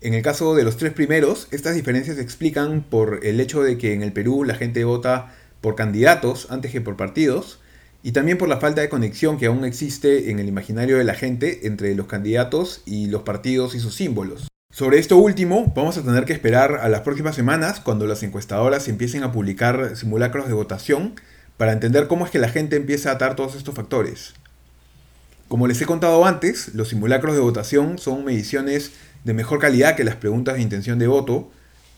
En 0.00 0.14
el 0.14 0.22
caso 0.22 0.54
de 0.54 0.64
los 0.64 0.78
tres 0.78 0.94
primeros, 0.94 1.46
estas 1.50 1.74
diferencias 1.74 2.16
se 2.16 2.22
explican 2.22 2.82
por 2.88 3.20
el 3.22 3.38
hecho 3.38 3.62
de 3.62 3.76
que 3.76 3.92
en 3.92 4.02
el 4.02 4.14
Perú 4.14 4.44
la 4.44 4.54
gente 4.54 4.82
vota 4.84 5.34
por 5.60 5.74
candidatos 5.74 6.46
antes 6.50 6.72
que 6.72 6.80
por 6.80 6.96
partidos, 6.96 7.60
y 8.02 8.12
también 8.12 8.38
por 8.38 8.48
la 8.48 8.58
falta 8.58 8.80
de 8.80 8.88
conexión 8.88 9.38
que 9.38 9.46
aún 9.46 9.64
existe 9.64 10.30
en 10.30 10.38
el 10.38 10.48
imaginario 10.48 10.96
de 10.96 11.04
la 11.04 11.14
gente 11.14 11.66
entre 11.66 11.94
los 11.94 12.06
candidatos 12.06 12.82
y 12.86 13.06
los 13.08 13.22
partidos 13.22 13.74
y 13.74 13.80
sus 13.80 13.94
símbolos. 13.94 14.48
Sobre 14.72 14.98
esto 14.98 15.16
último, 15.16 15.72
vamos 15.74 15.98
a 15.98 16.02
tener 16.02 16.24
que 16.24 16.32
esperar 16.32 16.78
a 16.80 16.88
las 16.88 17.00
próximas 17.00 17.34
semanas 17.34 17.80
cuando 17.80 18.06
las 18.06 18.22
encuestadoras 18.22 18.88
empiecen 18.88 19.24
a 19.24 19.32
publicar 19.32 19.96
simulacros 19.96 20.46
de 20.46 20.54
votación 20.54 21.14
para 21.56 21.72
entender 21.72 22.06
cómo 22.06 22.24
es 22.24 22.30
que 22.30 22.38
la 22.38 22.48
gente 22.48 22.76
empieza 22.76 23.10
a 23.10 23.14
atar 23.14 23.36
todos 23.36 23.56
estos 23.56 23.74
factores. 23.74 24.34
Como 25.48 25.66
les 25.66 25.82
he 25.82 25.86
contado 25.86 26.24
antes, 26.24 26.74
los 26.74 26.88
simulacros 26.88 27.34
de 27.34 27.40
votación 27.40 27.98
son 27.98 28.24
mediciones 28.24 28.92
de 29.24 29.34
mejor 29.34 29.58
calidad 29.58 29.96
que 29.96 30.04
las 30.04 30.14
preguntas 30.14 30.54
de 30.54 30.62
intención 30.62 31.00
de 31.00 31.08
voto, 31.08 31.50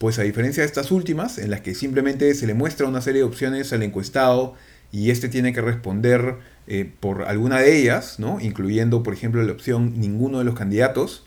pues 0.03 0.19
a 0.19 0.23
diferencia 0.23 0.65
de 0.65 0.67
estas 0.67 0.91
últimas, 0.91 1.39
en 1.39 1.49
las 1.49 1.61
que 1.61 1.77
simplemente 1.77 2.35
se 2.35 2.49
le 2.49 2.55
muestra 2.55 2.89
una 2.89 3.01
serie 3.01 3.21
de 3.21 3.25
opciones 3.25 3.73
al 3.73 3.85
encuestado 3.85 4.57
y 4.91 5.13
éste 5.13 5.29
tiene 5.29 5.53
que 5.53 5.61
responder 5.61 6.39
eh, 6.67 6.91
por 6.99 7.23
alguna 7.23 7.61
de 7.61 7.79
ellas, 7.79 8.19
¿no? 8.19 8.41
incluyendo 8.41 9.05
por 9.05 9.15
ejemplo 9.15 9.41
la 9.45 9.53
opción 9.53 10.01
ninguno 10.01 10.41
de 10.41 10.45
los 10.45 10.57
candidatos, 10.57 11.25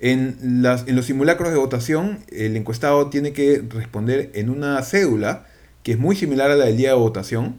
en, 0.00 0.60
las, 0.60 0.88
en 0.88 0.96
los 0.96 1.06
simulacros 1.06 1.52
de 1.52 1.56
votación 1.56 2.18
el 2.32 2.56
encuestado 2.56 3.10
tiene 3.10 3.32
que 3.32 3.62
responder 3.70 4.32
en 4.34 4.50
una 4.50 4.82
cédula 4.82 5.46
que 5.84 5.92
es 5.92 5.98
muy 6.00 6.16
similar 6.16 6.50
a 6.50 6.56
la 6.56 6.64
del 6.64 6.76
día 6.76 6.88
de 6.88 6.96
votación, 6.96 7.58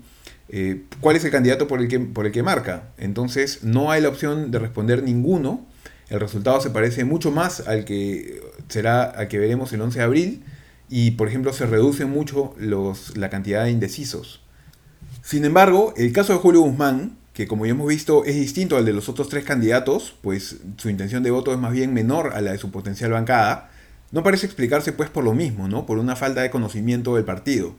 eh, 0.50 0.82
cuál 1.00 1.16
es 1.16 1.24
el 1.24 1.32
candidato 1.32 1.70
por 1.70 1.80
el, 1.80 1.88
que, 1.88 2.02
por 2.02 2.26
el 2.26 2.34
que 2.34 2.44
marca. 2.44 2.90
Entonces 2.98 3.64
no 3.64 3.90
hay 3.90 4.02
la 4.02 4.10
opción 4.10 4.52
de 4.52 4.60
responder 4.60 5.02
ninguno. 5.02 5.66
El 6.10 6.20
resultado 6.20 6.60
se 6.60 6.72
parece 6.72 7.06
mucho 7.06 7.32
más 7.32 7.66
al 7.70 7.86
que 7.86 8.42
será 8.68 9.04
al 9.04 9.30
que 9.30 9.40
veremos 9.40 9.72
el 9.72 9.80
11 9.80 10.00
de 10.00 10.04
abril 10.04 10.44
y 10.90 11.12
por 11.12 11.28
ejemplo 11.28 11.54
se 11.54 11.66
reduce 11.66 12.06
mucho 12.06 12.54
los, 12.58 13.18
la 13.18 13.30
cantidad 13.30 13.64
de 13.64 13.72
indecisos. 13.72 14.42
Sin 15.24 15.46
embargo, 15.46 15.94
el 15.98 16.14
caso 16.14 16.34
de 16.34 16.40
Julio 16.40 16.62
Guzmán, 16.62 17.18
que 17.34 17.48
como 17.48 17.66
ya 17.66 17.72
hemos 17.72 17.88
visto 17.88 18.24
es 18.26 18.36
distinto 18.36 18.78
al 18.78 18.86
de 18.86 18.94
los 18.94 19.10
otros 19.10 19.30
tres 19.30 19.44
candidatos, 19.44 20.16
pues 20.22 20.58
su 20.78 20.90
intención 20.90 21.24
de 21.24 21.32
voto 21.32 21.52
es 21.52 21.60
más 21.60 21.74
bien 21.74 21.94
menor 21.94 22.34
a 22.34 22.42
la 22.42 22.54
de 22.54 22.58
su 22.58 22.72
potencial 22.72 23.12
bancada, 23.12 23.70
no 24.12 24.24
parece 24.24 24.46
explicarse 24.46 24.94
pues 24.94 25.10
por 25.10 25.24
lo 25.24 25.34
mismo, 25.34 25.68
¿no? 25.68 25.86
Por 25.86 25.98
una 25.98 26.16
falta 26.16 26.42
de 26.42 26.50
conocimiento 26.50 27.16
del 27.16 27.26
partido. 27.26 27.76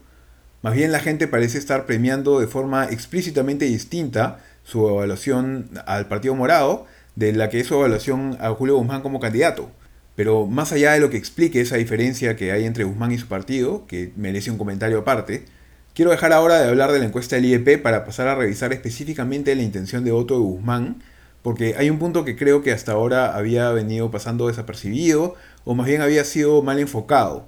Más 0.61 0.75
bien 0.75 0.91
la 0.91 0.99
gente 0.99 1.27
parece 1.27 1.57
estar 1.57 1.85
premiando 1.85 2.39
de 2.39 2.47
forma 2.47 2.85
explícitamente 2.85 3.65
distinta 3.65 4.39
su 4.63 4.87
evaluación 4.87 5.69
al 5.85 6.07
Partido 6.07 6.35
Morado 6.35 6.85
de 7.15 7.33
la 7.33 7.49
que 7.49 7.59
es 7.59 7.67
su 7.67 7.75
evaluación 7.75 8.37
a 8.39 8.49
Julio 8.51 8.77
Guzmán 8.77 9.01
como 9.01 9.19
candidato. 9.19 9.71
Pero 10.19 10.47
más 10.47 10.73
allá 10.73 10.91
de 10.91 10.99
lo 10.99 11.09
que 11.09 11.15
explique 11.15 11.61
esa 11.61 11.77
diferencia 11.77 12.35
que 12.35 12.51
hay 12.51 12.65
entre 12.65 12.83
Guzmán 12.83 13.13
y 13.13 13.17
su 13.17 13.27
partido, 13.27 13.87
que 13.87 14.11
merece 14.17 14.51
un 14.51 14.57
comentario 14.57 14.99
aparte, 14.99 15.45
quiero 15.93 16.11
dejar 16.11 16.33
ahora 16.33 16.59
de 16.59 16.67
hablar 16.67 16.91
de 16.91 16.99
la 16.99 17.05
encuesta 17.05 17.37
del 17.37 17.45
IEP 17.45 17.81
para 17.81 18.03
pasar 18.03 18.27
a 18.27 18.35
revisar 18.35 18.73
específicamente 18.73 19.55
la 19.55 19.63
intención 19.63 20.03
de 20.03 20.11
voto 20.11 20.33
de 20.33 20.41
Guzmán, 20.41 21.01
porque 21.41 21.75
hay 21.77 21.89
un 21.89 21.99
punto 21.99 22.25
que 22.25 22.35
creo 22.35 22.61
que 22.61 22.73
hasta 22.73 22.91
ahora 22.91 23.33
había 23.33 23.71
venido 23.71 24.11
pasando 24.11 24.49
desapercibido, 24.49 25.35
o 25.63 25.73
más 25.73 25.87
bien 25.87 26.01
había 26.01 26.25
sido 26.25 26.61
mal 26.63 26.79
enfocado. 26.79 27.47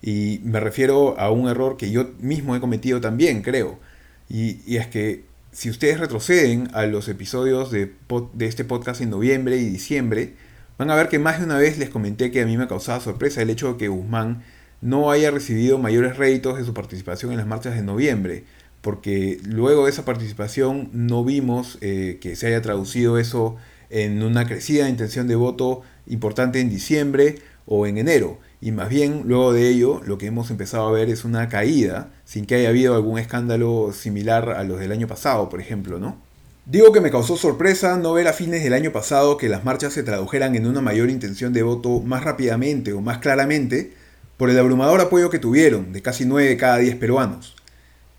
Y 0.00 0.40
me 0.44 0.60
refiero 0.60 1.18
a 1.18 1.32
un 1.32 1.48
error 1.48 1.76
que 1.76 1.90
yo 1.90 2.10
mismo 2.20 2.54
he 2.54 2.60
cometido 2.60 3.00
también, 3.00 3.42
creo. 3.42 3.80
Y, 4.28 4.76
es 4.76 4.86
que 4.86 5.24
si 5.50 5.70
ustedes 5.70 5.98
retroceden 5.98 6.68
a 6.72 6.86
los 6.86 7.08
episodios 7.08 7.72
de, 7.72 7.90
este 8.38 8.64
podcast 8.64 9.00
en 9.00 9.10
noviembre 9.10 9.56
y 9.56 9.64
diciembre, 9.64 10.34
van 10.78 10.90
a 10.90 10.94
ver 10.94 11.08
que 11.08 11.18
más 11.18 11.38
de 11.38 11.46
una 11.46 11.58
vez 11.58 11.78
les 11.78 11.90
comenté 11.90 12.30
que 12.30 12.42
a 12.42 12.46
mí 12.46 12.56
me 12.56 12.68
causaba 12.68 13.00
sorpresa 13.00 13.42
el 13.42 13.50
hecho 13.50 13.72
de 13.72 13.78
que 13.78 13.88
Guzmán 13.88 14.42
no 14.80 15.10
haya 15.10 15.30
recibido 15.30 15.78
mayores 15.78 16.16
réditos 16.16 16.58
de 16.58 16.64
su 16.64 16.74
participación 16.74 17.32
en 17.32 17.38
las 17.38 17.46
marchas 17.46 17.74
de 17.74 17.82
noviembre, 17.82 18.44
porque 18.82 19.40
luego 19.44 19.84
de 19.84 19.90
esa 19.90 20.04
participación 20.04 20.90
no 20.92 21.24
vimos 21.24 21.78
eh, 21.80 22.18
que 22.20 22.36
se 22.36 22.46
haya 22.48 22.62
traducido 22.62 23.18
eso 23.18 23.56
en 23.90 24.22
una 24.22 24.46
crecida 24.46 24.88
intención 24.88 25.28
de 25.28 25.36
voto 25.36 25.82
importante 26.06 26.60
en 26.60 26.70
diciembre 26.70 27.36
o 27.66 27.86
en 27.86 27.98
enero. 27.98 28.38
Y 28.60 28.72
más 28.72 28.88
bien, 28.88 29.22
luego 29.26 29.52
de 29.52 29.68
ello, 29.68 30.00
lo 30.04 30.18
que 30.18 30.26
hemos 30.26 30.50
empezado 30.50 30.88
a 30.88 30.92
ver 30.92 31.10
es 31.10 31.24
una 31.24 31.48
caída, 31.48 32.10
sin 32.24 32.46
que 32.46 32.56
haya 32.56 32.70
habido 32.70 32.94
algún 32.94 33.18
escándalo 33.18 33.92
similar 33.92 34.50
a 34.50 34.64
los 34.64 34.80
del 34.80 34.92
año 34.92 35.06
pasado, 35.06 35.48
por 35.48 35.60
ejemplo, 35.60 35.98
¿no? 35.98 36.25
Digo 36.68 36.90
que 36.90 37.00
me 37.00 37.12
causó 37.12 37.36
sorpresa 37.36 37.96
no 37.96 38.12
ver 38.12 38.26
a 38.26 38.32
fines 38.32 38.64
del 38.64 38.72
año 38.72 38.90
pasado 38.90 39.36
que 39.36 39.48
las 39.48 39.64
marchas 39.64 39.92
se 39.92 40.02
tradujeran 40.02 40.56
en 40.56 40.66
una 40.66 40.80
mayor 40.80 41.10
intención 41.10 41.52
de 41.52 41.62
voto 41.62 42.00
más 42.00 42.24
rápidamente 42.24 42.92
o 42.92 43.00
más 43.00 43.18
claramente 43.18 43.92
por 44.36 44.50
el 44.50 44.58
abrumador 44.58 45.00
apoyo 45.00 45.30
que 45.30 45.38
tuvieron, 45.38 45.92
de 45.92 46.02
casi 46.02 46.24
9 46.24 46.48
de 46.48 46.56
cada 46.56 46.78
10 46.78 46.96
peruanos. 46.96 47.54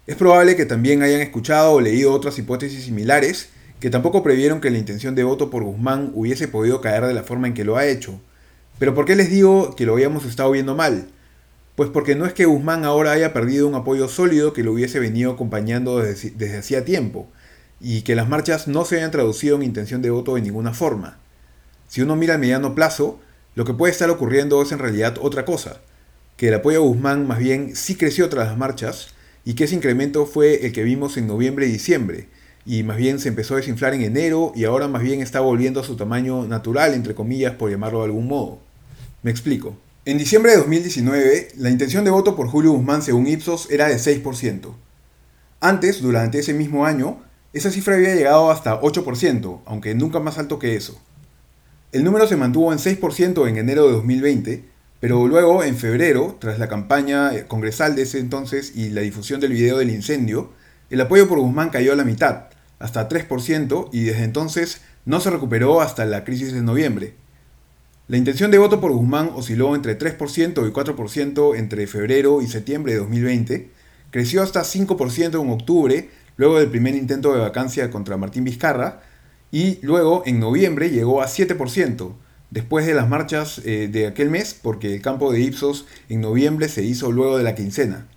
Es 0.07 0.15
probable 0.15 0.55
que 0.55 0.65
también 0.65 1.03
hayan 1.03 1.19
escuchado 1.19 1.73
o 1.73 1.81
leído 1.81 2.13
otras 2.13 2.39
hipótesis 2.39 2.85
similares 2.85 3.49
que 3.81 3.89
tampoco 3.89 4.23
previeron 4.23 4.61
que 4.61 4.71
la 4.71 4.77
intención 4.77 5.13
de 5.13 5.25
voto 5.25 5.49
por 5.49 5.65
Guzmán 5.65 6.13
hubiese 6.15 6.47
podido 6.47 6.79
caer 6.79 7.05
de 7.05 7.13
la 7.13 7.23
forma 7.23 7.47
en 7.47 7.53
que 7.53 7.65
lo 7.65 7.75
ha 7.75 7.85
hecho. 7.85 8.17
Pero 8.79 8.95
¿por 8.95 9.03
qué 9.03 9.17
les 9.17 9.29
digo 9.29 9.75
que 9.75 9.85
lo 9.85 9.91
habíamos 9.91 10.23
estado 10.23 10.51
viendo 10.51 10.73
mal? 10.73 11.09
Pues 11.75 11.89
porque 11.89 12.15
no 12.15 12.25
es 12.25 12.31
que 12.31 12.45
Guzmán 12.45 12.85
ahora 12.85 13.11
haya 13.11 13.33
perdido 13.33 13.67
un 13.67 13.75
apoyo 13.75 14.07
sólido 14.07 14.53
que 14.53 14.63
lo 14.63 14.71
hubiese 14.71 15.01
venido 15.01 15.33
acompañando 15.33 15.99
desde, 15.99 16.29
desde 16.29 16.59
hacía 16.59 16.85
tiempo, 16.85 17.27
y 17.79 18.01
que 18.01 18.15
las 18.15 18.29
marchas 18.29 18.67
no 18.67 18.85
se 18.85 18.97
hayan 18.97 19.11
traducido 19.11 19.55
en 19.55 19.63
intención 19.63 20.01
de 20.01 20.09
voto 20.09 20.35
de 20.35 20.41
ninguna 20.41 20.73
forma. 20.73 21.17
Si 21.87 22.01
uno 22.01 22.15
mira 22.15 22.35
a 22.35 22.37
mediano 22.37 22.75
plazo, 22.75 23.19
lo 23.55 23.65
que 23.65 23.73
puede 23.73 23.91
estar 23.91 24.09
ocurriendo 24.09 24.61
es 24.61 24.71
en 24.71 24.79
realidad 24.79 25.17
otra 25.21 25.45
cosa, 25.45 25.81
que 26.35 26.49
el 26.49 26.53
apoyo 26.53 26.79
a 26.79 26.85
Guzmán 26.85 27.27
más 27.27 27.39
bien 27.39 27.75
sí 27.75 27.95
creció 27.95 28.29
tras 28.29 28.47
las 28.47 28.57
marchas 28.57 29.09
y 29.45 29.53
que 29.53 29.63
ese 29.63 29.75
incremento 29.75 30.25
fue 30.25 30.65
el 30.65 30.73
que 30.73 30.83
vimos 30.83 31.17
en 31.17 31.27
noviembre 31.27 31.67
y 31.67 31.71
diciembre, 31.71 32.27
y 32.65 32.83
más 32.83 32.97
bien 32.97 33.19
se 33.19 33.29
empezó 33.29 33.53
a 33.53 33.57
desinflar 33.57 33.93
en 33.93 34.01
enero 34.01 34.51
y 34.53 34.65
ahora 34.65 34.89
más 34.89 35.01
bien 35.01 35.21
está 35.21 35.39
volviendo 35.39 35.79
a 35.79 35.85
su 35.85 35.95
tamaño 35.95 36.45
natural, 36.45 36.93
entre 36.93 37.15
comillas, 37.15 37.55
por 37.55 37.71
llamarlo 37.71 37.99
de 37.99 38.05
algún 38.05 38.27
modo. 38.27 38.59
Me 39.23 39.31
explico. 39.31 39.77
En 40.03 40.17
diciembre 40.17 40.51
de 40.51 40.57
2019, 40.57 41.49
la 41.57 41.69
intención 41.69 42.03
de 42.03 42.11
voto 42.11 42.35
por 42.35 42.47
Julio 42.47 42.71
Guzmán 42.71 43.01
según 43.01 43.27
Ipsos 43.27 43.69
era 43.71 43.87
de 43.87 43.95
6%. 43.95 44.73
Antes, 45.59 46.01
durante 46.01 46.39
ese 46.39 46.53
mismo 46.53 46.85
año, 46.85 47.21
esa 47.57 47.71
cifra 47.71 47.95
había 47.95 48.15
llegado 48.15 48.51
hasta 48.51 48.79
8%, 48.81 49.61
aunque 49.65 49.95
nunca 49.95 50.19
más 50.19 50.37
alto 50.37 50.59
que 50.59 50.75
eso. 50.75 50.99
El 51.91 52.03
número 52.03 52.27
se 52.27 52.35
mantuvo 52.35 52.71
en 52.71 52.79
6% 52.79 53.47
en 53.47 53.57
enero 53.57 53.87
de 53.87 53.93
2020, 53.93 54.65
pero 54.99 55.27
luego, 55.27 55.63
en 55.63 55.75
febrero, 55.77 56.37
tras 56.39 56.59
la 56.59 56.67
campaña 56.67 57.47
congresal 57.47 57.95
de 57.95 58.03
ese 58.03 58.19
entonces 58.19 58.73
y 58.75 58.89
la 58.89 59.01
difusión 59.01 59.39
del 59.39 59.53
video 59.53 59.77
del 59.77 59.91
incendio, 59.91 60.51
el 60.89 61.01
apoyo 61.01 61.27
por 61.27 61.39
Guzmán 61.39 61.69
cayó 61.69 61.93
a 61.93 61.95
la 61.95 62.03
mitad, 62.03 62.45
hasta 62.79 63.07
3%, 63.07 63.89
y 63.91 64.03
desde 64.05 64.23
entonces 64.23 64.81
no 65.05 65.19
se 65.19 65.29
recuperó 65.29 65.81
hasta 65.81 66.05
la 66.05 66.23
crisis 66.23 66.51
de 66.53 66.61
noviembre. 66.61 67.15
La 68.07 68.17
intención 68.17 68.51
de 68.51 68.57
voto 68.57 68.79
por 68.79 68.91
Guzmán 68.91 69.31
osciló 69.35 69.75
entre 69.75 69.97
3% 69.97 70.67
y 70.67 70.71
4% 70.71 71.57
entre 71.57 71.87
febrero 71.87 72.41
y 72.41 72.47
septiembre 72.47 72.93
de 72.93 72.99
2020, 72.99 73.69
creció 74.11 74.41
hasta 74.41 74.61
5% 74.61 75.41
en 75.41 75.49
octubre 75.51 76.09
luego 76.37 76.59
del 76.59 76.69
primer 76.69 76.95
intento 76.95 77.33
de 77.33 77.41
vacancia 77.41 77.91
contra 77.91 78.17
Martín 78.17 78.43
Vizcarra, 78.43 79.01
y 79.51 79.79
luego 79.81 80.23
en 80.25 80.39
noviembre 80.39 80.89
llegó 80.89 81.21
a 81.21 81.27
7%, 81.27 82.13
después 82.49 82.85
de 82.85 82.93
las 82.93 83.09
marchas 83.09 83.61
eh, 83.65 83.89
de 83.91 84.07
aquel 84.07 84.29
mes, 84.29 84.57
porque 84.59 84.95
el 84.95 85.01
campo 85.01 85.31
de 85.31 85.41
Ipsos 85.41 85.85
en 86.09 86.21
noviembre 86.21 86.69
se 86.69 86.83
hizo 86.83 87.11
luego 87.11 87.37
de 87.37 87.43
la 87.43 87.55
quincena. 87.55 88.07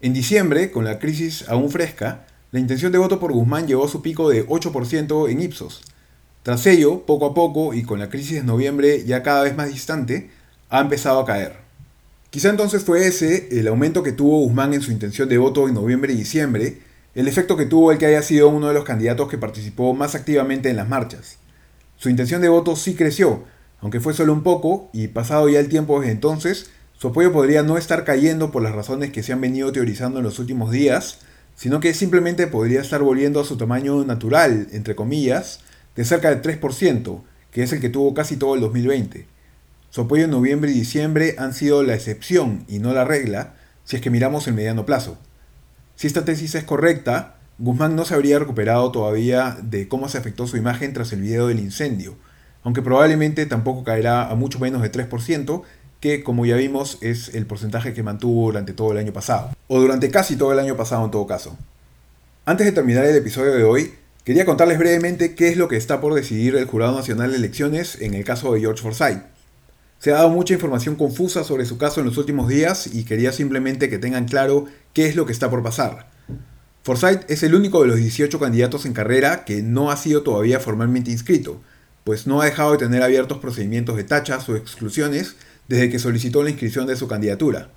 En 0.00 0.12
diciembre, 0.12 0.70
con 0.70 0.84
la 0.84 0.98
crisis 0.98 1.48
aún 1.48 1.70
fresca, 1.70 2.26
la 2.50 2.60
intención 2.60 2.92
de 2.92 2.98
voto 2.98 3.18
por 3.18 3.32
Guzmán 3.32 3.66
llegó 3.66 3.84
a 3.84 3.88
su 3.88 4.02
pico 4.02 4.28
de 4.28 4.46
8% 4.46 5.30
en 5.30 5.42
Ipsos. 5.42 5.82
Tras 6.42 6.66
ello, 6.66 7.06
poco 7.06 7.26
a 7.26 7.34
poco, 7.34 7.72
y 7.72 7.82
con 7.82 7.98
la 7.98 8.10
crisis 8.10 8.36
de 8.36 8.42
noviembre 8.44 9.04
ya 9.04 9.22
cada 9.22 9.42
vez 9.42 9.56
más 9.56 9.70
distante, 9.70 10.30
ha 10.68 10.80
empezado 10.80 11.20
a 11.20 11.24
caer. 11.24 11.56
Quizá 12.30 12.50
entonces 12.50 12.84
fue 12.84 13.06
ese 13.06 13.48
el 13.58 13.68
aumento 13.68 14.02
que 14.02 14.12
tuvo 14.12 14.40
Guzmán 14.40 14.74
en 14.74 14.82
su 14.82 14.92
intención 14.92 15.28
de 15.28 15.38
voto 15.38 15.68
en 15.68 15.74
noviembre 15.74 16.12
y 16.12 16.16
diciembre, 16.16 16.78
el 17.14 17.28
efecto 17.28 17.56
que 17.56 17.66
tuvo 17.66 17.92
el 17.92 17.98
que 17.98 18.06
haya 18.06 18.22
sido 18.22 18.48
uno 18.48 18.68
de 18.68 18.74
los 18.74 18.84
candidatos 18.84 19.28
que 19.28 19.38
participó 19.38 19.94
más 19.94 20.14
activamente 20.14 20.68
en 20.68 20.76
las 20.76 20.88
marchas. 20.88 21.38
Su 21.96 22.10
intención 22.10 22.42
de 22.42 22.48
voto 22.48 22.74
sí 22.74 22.94
creció, 22.94 23.44
aunque 23.80 24.00
fue 24.00 24.14
solo 24.14 24.32
un 24.32 24.42
poco, 24.42 24.90
y 24.92 25.08
pasado 25.08 25.48
ya 25.48 25.60
el 25.60 25.68
tiempo 25.68 26.00
desde 26.00 26.12
entonces, 26.12 26.70
su 26.98 27.08
apoyo 27.08 27.32
podría 27.32 27.62
no 27.62 27.76
estar 27.78 28.04
cayendo 28.04 28.50
por 28.50 28.62
las 28.62 28.74
razones 28.74 29.12
que 29.12 29.22
se 29.22 29.32
han 29.32 29.40
venido 29.40 29.72
teorizando 29.72 30.18
en 30.18 30.24
los 30.24 30.38
últimos 30.38 30.70
días, 30.70 31.20
sino 31.54 31.80
que 31.80 31.94
simplemente 31.94 32.46
podría 32.46 32.80
estar 32.80 33.02
volviendo 33.02 33.40
a 33.40 33.44
su 33.44 33.56
tamaño 33.56 34.04
natural, 34.04 34.68
entre 34.72 34.96
comillas, 34.96 35.60
de 35.94 36.04
cerca 36.04 36.34
del 36.34 36.42
3%, 36.42 37.22
que 37.52 37.62
es 37.62 37.72
el 37.72 37.80
que 37.80 37.90
tuvo 37.90 38.14
casi 38.14 38.36
todo 38.36 38.54
el 38.54 38.60
2020. 38.60 39.26
Su 39.90 40.00
apoyo 40.00 40.24
en 40.24 40.30
noviembre 40.30 40.72
y 40.72 40.74
diciembre 40.74 41.36
han 41.38 41.54
sido 41.54 41.84
la 41.84 41.94
excepción 41.94 42.64
y 42.66 42.80
no 42.80 42.92
la 42.92 43.04
regla 43.04 43.54
si 43.84 43.96
es 43.96 44.02
que 44.02 44.10
miramos 44.10 44.48
el 44.48 44.54
mediano 44.54 44.84
plazo. 44.84 45.18
Si 45.96 46.06
esta 46.06 46.24
tesis 46.24 46.54
es 46.54 46.64
correcta, 46.64 47.36
Guzmán 47.58 47.94
no 47.94 48.04
se 48.04 48.14
habría 48.14 48.38
recuperado 48.38 48.90
todavía 48.90 49.56
de 49.62 49.86
cómo 49.86 50.08
se 50.08 50.18
afectó 50.18 50.46
su 50.46 50.56
imagen 50.56 50.92
tras 50.92 51.12
el 51.12 51.20
video 51.20 51.46
del 51.46 51.60
incendio, 51.60 52.16
aunque 52.64 52.82
probablemente 52.82 53.46
tampoco 53.46 53.84
caerá 53.84 54.28
a 54.28 54.34
mucho 54.34 54.58
menos 54.58 54.82
de 54.82 54.90
3%, 54.90 55.62
que 56.00 56.24
como 56.24 56.44
ya 56.44 56.56
vimos 56.56 56.98
es 57.00 57.34
el 57.34 57.46
porcentaje 57.46 57.94
que 57.94 58.02
mantuvo 58.02 58.46
durante 58.46 58.72
todo 58.72 58.92
el 58.92 58.98
año 58.98 59.12
pasado, 59.12 59.52
o 59.68 59.80
durante 59.80 60.10
casi 60.10 60.36
todo 60.36 60.52
el 60.52 60.58
año 60.58 60.76
pasado 60.76 61.04
en 61.04 61.10
todo 61.12 61.26
caso. 61.26 61.56
Antes 62.44 62.66
de 62.66 62.72
terminar 62.72 63.04
el 63.04 63.16
episodio 63.16 63.54
de 63.54 63.62
hoy, 63.62 63.94
quería 64.24 64.44
contarles 64.44 64.78
brevemente 64.78 65.34
qué 65.34 65.48
es 65.48 65.56
lo 65.56 65.68
que 65.68 65.76
está 65.76 66.00
por 66.00 66.12
decidir 66.12 66.56
el 66.56 66.66
Jurado 66.66 66.96
Nacional 66.96 67.30
de 67.30 67.36
Elecciones 67.36 67.98
en 68.00 68.14
el 68.14 68.24
caso 68.24 68.52
de 68.52 68.60
George 68.60 68.82
Forsyth. 68.82 69.33
Se 70.04 70.12
ha 70.12 70.16
dado 70.16 70.28
mucha 70.28 70.52
información 70.52 70.96
confusa 70.96 71.44
sobre 71.44 71.64
su 71.64 71.78
caso 71.78 72.00
en 72.00 72.04
los 72.04 72.18
últimos 72.18 72.46
días 72.46 72.90
y 72.92 73.04
quería 73.04 73.32
simplemente 73.32 73.88
que 73.88 73.96
tengan 73.96 74.26
claro 74.26 74.66
qué 74.92 75.06
es 75.06 75.16
lo 75.16 75.24
que 75.24 75.32
está 75.32 75.48
por 75.48 75.62
pasar. 75.62 76.10
Forsyth 76.82 77.22
es 77.30 77.42
el 77.42 77.54
único 77.54 77.80
de 77.80 77.88
los 77.88 77.96
18 77.96 78.38
candidatos 78.38 78.84
en 78.84 78.92
carrera 78.92 79.46
que 79.46 79.62
no 79.62 79.90
ha 79.90 79.96
sido 79.96 80.22
todavía 80.22 80.60
formalmente 80.60 81.10
inscrito, 81.10 81.62
pues 82.04 82.26
no 82.26 82.42
ha 82.42 82.44
dejado 82.44 82.72
de 82.72 82.76
tener 82.76 83.02
abiertos 83.02 83.38
procedimientos 83.38 83.96
de 83.96 84.04
tachas 84.04 84.46
o 84.50 84.56
exclusiones 84.56 85.36
desde 85.68 85.88
que 85.88 85.98
solicitó 85.98 86.42
la 86.42 86.50
inscripción 86.50 86.86
de 86.86 86.96
su 86.96 87.08
candidatura. 87.08 87.70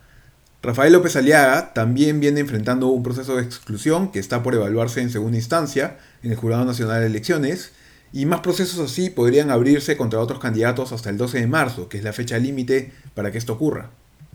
Rafael 0.61 0.91
López 0.91 1.15
Aliaga 1.15 1.71
también 1.73 2.19
viene 2.19 2.41
enfrentando 2.41 2.87
un 2.87 3.03
proceso 3.03 3.37
de 3.37 3.43
exclusión 3.43 4.11
que 4.11 4.19
está 4.19 4.43
por 4.43 4.53
evaluarse 4.53 4.99
en 4.99 5.11
segunda 5.11 5.37
instancia 5.37 5.97
en 6.23 6.31
el 6.31 6.37
Jurado 6.37 6.65
Nacional 6.65 6.99
de 6.99 7.07
Elecciones, 7.07 7.71
y 8.13 8.25
más 8.25 8.39
procesos 8.41 8.79
así 8.79 9.09
podrían 9.09 9.51
abrirse 9.51 9.97
contra 9.97 10.19
otros 10.19 10.39
candidatos 10.39 10.91
hasta 10.91 11.09
el 11.09 11.17
12 11.17 11.39
de 11.39 11.47
marzo, 11.47 11.89
que 11.89 11.97
es 11.97 12.03
la 12.03 12.13
fecha 12.13 12.37
límite 12.37 12.91
para 13.13 13.31
que 13.31 13.37
esto 13.37 13.53
ocurra. 13.53 13.89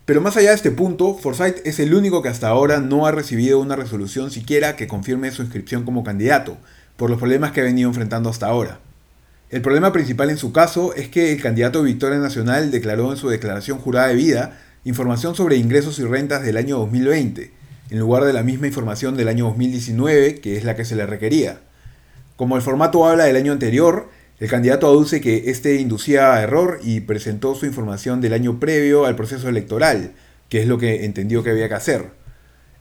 Pero 0.04 0.20
más 0.20 0.36
allá 0.36 0.50
de 0.50 0.56
este 0.56 0.70
punto, 0.72 1.14
Forsyth 1.14 1.64
es 1.64 1.78
el 1.78 1.94
único 1.94 2.22
que 2.22 2.28
hasta 2.28 2.48
ahora 2.48 2.80
no 2.80 3.06
ha 3.06 3.12
recibido 3.12 3.60
una 3.60 3.76
resolución 3.76 4.30
siquiera 4.30 4.74
que 4.74 4.88
confirme 4.88 5.30
su 5.30 5.42
inscripción 5.42 5.84
como 5.84 6.02
candidato, 6.02 6.58
por 6.96 7.08
los 7.08 7.18
problemas 7.18 7.52
que 7.52 7.60
ha 7.60 7.64
venido 7.64 7.88
enfrentando 7.88 8.28
hasta 8.28 8.46
ahora. 8.46 8.80
El 9.50 9.62
problema 9.62 9.92
principal 9.92 10.30
en 10.30 10.38
su 10.38 10.52
caso 10.52 10.94
es 10.94 11.08
que 11.08 11.32
el 11.32 11.40
candidato 11.40 11.82
Victoria 11.82 12.18
Nacional 12.18 12.70
declaró 12.70 13.10
en 13.10 13.16
su 13.16 13.28
declaración 13.28 13.78
jurada 13.78 14.08
de 14.08 14.14
vida 14.14 14.58
información 14.84 15.34
sobre 15.34 15.56
ingresos 15.56 15.98
y 15.98 16.04
rentas 16.04 16.42
del 16.42 16.56
año 16.56 16.78
2020, 16.78 17.52
en 17.90 17.98
lugar 17.98 18.24
de 18.24 18.32
la 18.32 18.42
misma 18.42 18.66
información 18.66 19.16
del 19.16 19.28
año 19.28 19.44
2019, 19.44 20.40
que 20.40 20.56
es 20.56 20.64
la 20.64 20.74
que 20.74 20.84
se 20.84 20.96
le 20.96 21.06
requería. 21.06 21.60
Como 22.36 22.56
el 22.56 22.62
formato 22.62 23.06
habla 23.06 23.24
del 23.24 23.36
año 23.36 23.52
anterior, 23.52 24.08
el 24.38 24.48
candidato 24.48 24.86
aduce 24.86 25.20
que 25.20 25.50
este 25.50 25.76
inducía 25.76 26.34
a 26.34 26.42
error 26.42 26.80
y 26.82 27.00
presentó 27.00 27.54
su 27.54 27.66
información 27.66 28.20
del 28.20 28.32
año 28.32 28.58
previo 28.58 29.06
al 29.06 29.14
proceso 29.14 29.48
electoral, 29.48 30.14
que 30.48 30.60
es 30.60 30.66
lo 30.66 30.78
que 30.78 31.04
entendió 31.04 31.42
que 31.42 31.50
había 31.50 31.68
que 31.68 31.74
hacer. 31.74 32.10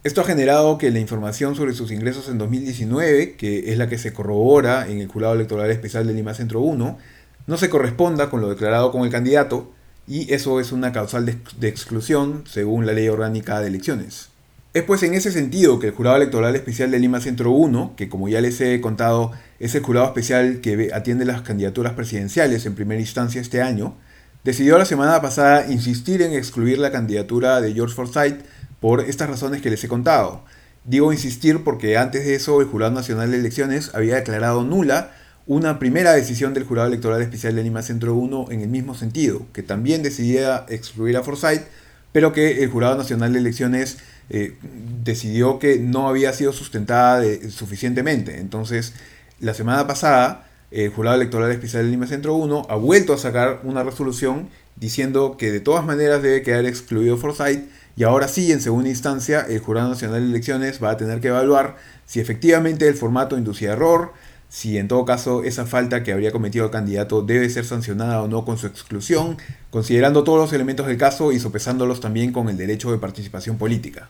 Esto 0.04 0.22
ha 0.22 0.24
generado 0.24 0.80
que 0.80 0.90
la 0.90 0.98
información 0.98 1.56
sobre 1.56 1.74
sus 1.74 1.92
ingresos 1.92 2.28
en 2.28 2.40
2019, 2.40 3.36
que 3.36 3.72
es 3.72 3.78
la 3.78 3.88
que 3.88 4.00
se 4.00 4.14
corrobora 4.14 4.88
en 4.88 5.00
el 5.00 5.08
Jurado 5.08 5.36
Electoral 5.36 5.70
Especial 5.70 6.08
de 6.08 6.16
Lima 6.16 6.34
Centro 6.34 6.62
1, 6.62 6.98
no 7.46 7.58
se 7.58 7.70
corresponda 7.70 8.32
con 8.32 8.42
lo 8.42 8.50
declarado 8.50 8.92
con 8.92 9.04
el 9.04 9.12
candidato 9.12 9.72
y 10.08 10.34
eso 10.34 10.60
es 10.60 10.72
una 10.72 10.92
causal 10.92 11.28
de, 11.28 11.68
exclusión 11.68 12.46
según 12.50 12.88
la 12.88 12.94
Ley 12.94 13.10
Orgánica 13.10 13.60
de 13.60 13.68
Elecciones. 13.68 14.31
Es 14.74 14.84
pues 14.84 15.04
en 15.04 15.14
ese 15.16 15.34
sentido 15.34 15.80
que 15.80 15.88
el 15.88 15.94
Jurado 15.94 16.16
Electoral 16.16 16.56
Especial 16.56 16.92
de 16.92 17.00
Lima 17.00 17.20
Centro 17.20 17.52
1, 17.52 17.96
que 17.98 18.08
como 18.08 18.30
ya 18.30 18.40
les 18.40 18.62
he 18.62 18.80
contado 18.80 19.34
es 19.60 19.76
el 19.76 19.84
jurado 19.84 20.08
especial 20.08 20.62
que 20.62 20.92
atiende 20.94 21.26
las 21.26 21.42
candidaturas 21.42 21.92
presidenciales 21.92 22.66
en 22.66 22.76
primera 22.76 23.02
instancia 23.02 23.42
este 23.42 23.62
año, 23.62 23.98
decidió 24.46 24.78
la 24.78 24.86
semana 24.86 25.22
pasada 25.22 25.70
insistir 25.70 26.22
en 26.22 26.32
excluir 26.32 26.80
la 26.80 26.90
candidatura 26.90 27.60
de 27.60 27.74
George 27.74 27.94
Forsyth 27.94 28.46
por 28.80 29.02
estas 29.02 29.30
razones 29.30 29.62
que 29.62 29.70
les 29.70 29.84
he 29.84 29.90
contado. 29.90 30.46
Digo 30.86 31.12
insistir 31.12 31.66
porque 31.66 31.98
antes 31.98 32.24
de 32.24 32.36
eso 32.36 32.62
el 32.62 32.68
Jurado 32.68 32.94
Nacional 32.94 33.30
de 33.30 33.40
Elecciones 33.40 33.92
había 33.94 34.16
declarado 34.16 34.64
nula 34.64 35.12
una 35.48 35.80
primera 35.80 36.14
decisión 36.14 36.54
del 36.54 36.64
Jurado 36.64 36.88
Electoral 36.88 37.22
Especial 37.22 37.58
de 37.58 37.64
Lima 37.64 37.82
Centro 37.82 38.16
1 38.16 38.46
en 38.52 38.62
el 38.62 38.70
mismo 38.70 38.96
sentido, 38.96 39.46
que 39.52 39.64
también 39.64 40.02
decidía 40.02 40.66
excluir 40.70 41.18
a 41.18 41.24
Forsyth, 41.24 41.64
pero 42.12 42.34
que 42.34 42.64
el 42.64 42.70
Jurado 42.70 42.98
Nacional 42.98 43.34
de 43.34 43.40
Elecciones 43.40 43.98
eh, 44.30 44.56
decidió 45.04 45.60
que 45.60 45.80
no 45.80 46.08
había 46.08 46.34
sido 46.34 46.54
sustentada 46.54 47.24
suficientemente. 47.50 48.40
Entonces, 48.40 48.94
la 49.40 49.54
semana 49.54 49.88
pasada, 49.88 50.48
el 50.72 50.90
Jurado 50.90 51.18
Electoral 51.18 51.52
Especial 51.52 51.86
de 51.86 51.92
Lima 51.92 52.08
Centro 52.08 52.36
1 52.36 52.68
ha 52.70 52.76
vuelto 52.76 53.14
a 53.14 53.18
sacar 53.18 53.62
una 53.64 53.84
resolución 53.84 54.50
diciendo 54.76 55.36
que 55.38 55.52
de 55.52 55.60
todas 55.60 55.86
maneras 55.86 56.22
debe 56.22 56.42
quedar 56.44 56.66
excluido 56.66 57.18
Forsyth 57.18 57.68
y 57.96 58.04
ahora 58.04 58.28
sí, 58.28 58.52
en 58.52 58.62
segunda 58.62 58.90
instancia, 58.90 59.42
el 59.42 59.60
Jurado 59.60 59.90
Nacional 59.90 60.22
de 60.22 60.28
Elecciones 60.28 60.82
va 60.82 60.92
a 60.92 60.98
tener 60.98 61.20
que 61.20 61.28
evaluar 61.28 61.76
si 62.06 62.20
efectivamente 62.20 62.88
el 62.88 62.96
formato 62.96 63.38
inducía 63.38 63.74
error, 63.74 64.14
si 64.52 64.78
en 64.78 64.90
todo 64.90 65.06
caso 65.06 65.46
esa 65.46 65.66
falta 65.66 66.04
que 66.04 66.12
habría 66.12 66.34
cometido 66.34 66.66
el 66.66 66.72
candidato 66.72 67.22
debe 67.22 67.50
ser 67.50 67.64
sancionada 67.64 68.22
o 68.22 68.28
no 68.28 68.44
con 68.44 68.58
su 68.58 68.68
exclusión, 68.68 69.38
considerando 69.70 70.26
todos 70.26 70.40
los 70.40 70.52
elementos 70.52 70.88
del 70.88 70.98
caso 70.98 71.32
y 71.32 71.40
sopesándolos 71.40 72.02
también 72.02 72.34
con 72.34 72.50
el 72.50 72.58
derecho 72.58 72.92
de 72.92 72.98
participación 72.98 73.58
política. 73.58 74.10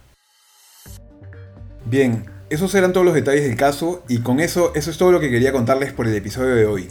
Bien, 1.85 2.25
esos 2.49 2.73
eran 2.73 2.91
todos 2.91 3.05
los 3.05 3.13
detalles 3.13 3.43
del 3.43 3.55
caso 3.55 4.03
y 4.09 4.17
con 4.21 4.39
eso 4.39 4.71
eso 4.73 4.89
es 4.89 4.97
todo 4.97 5.11
lo 5.11 5.19
que 5.19 5.29
quería 5.29 5.51
contarles 5.51 5.93
por 5.93 6.07
el 6.07 6.15
episodio 6.15 6.55
de 6.55 6.65
hoy. 6.65 6.89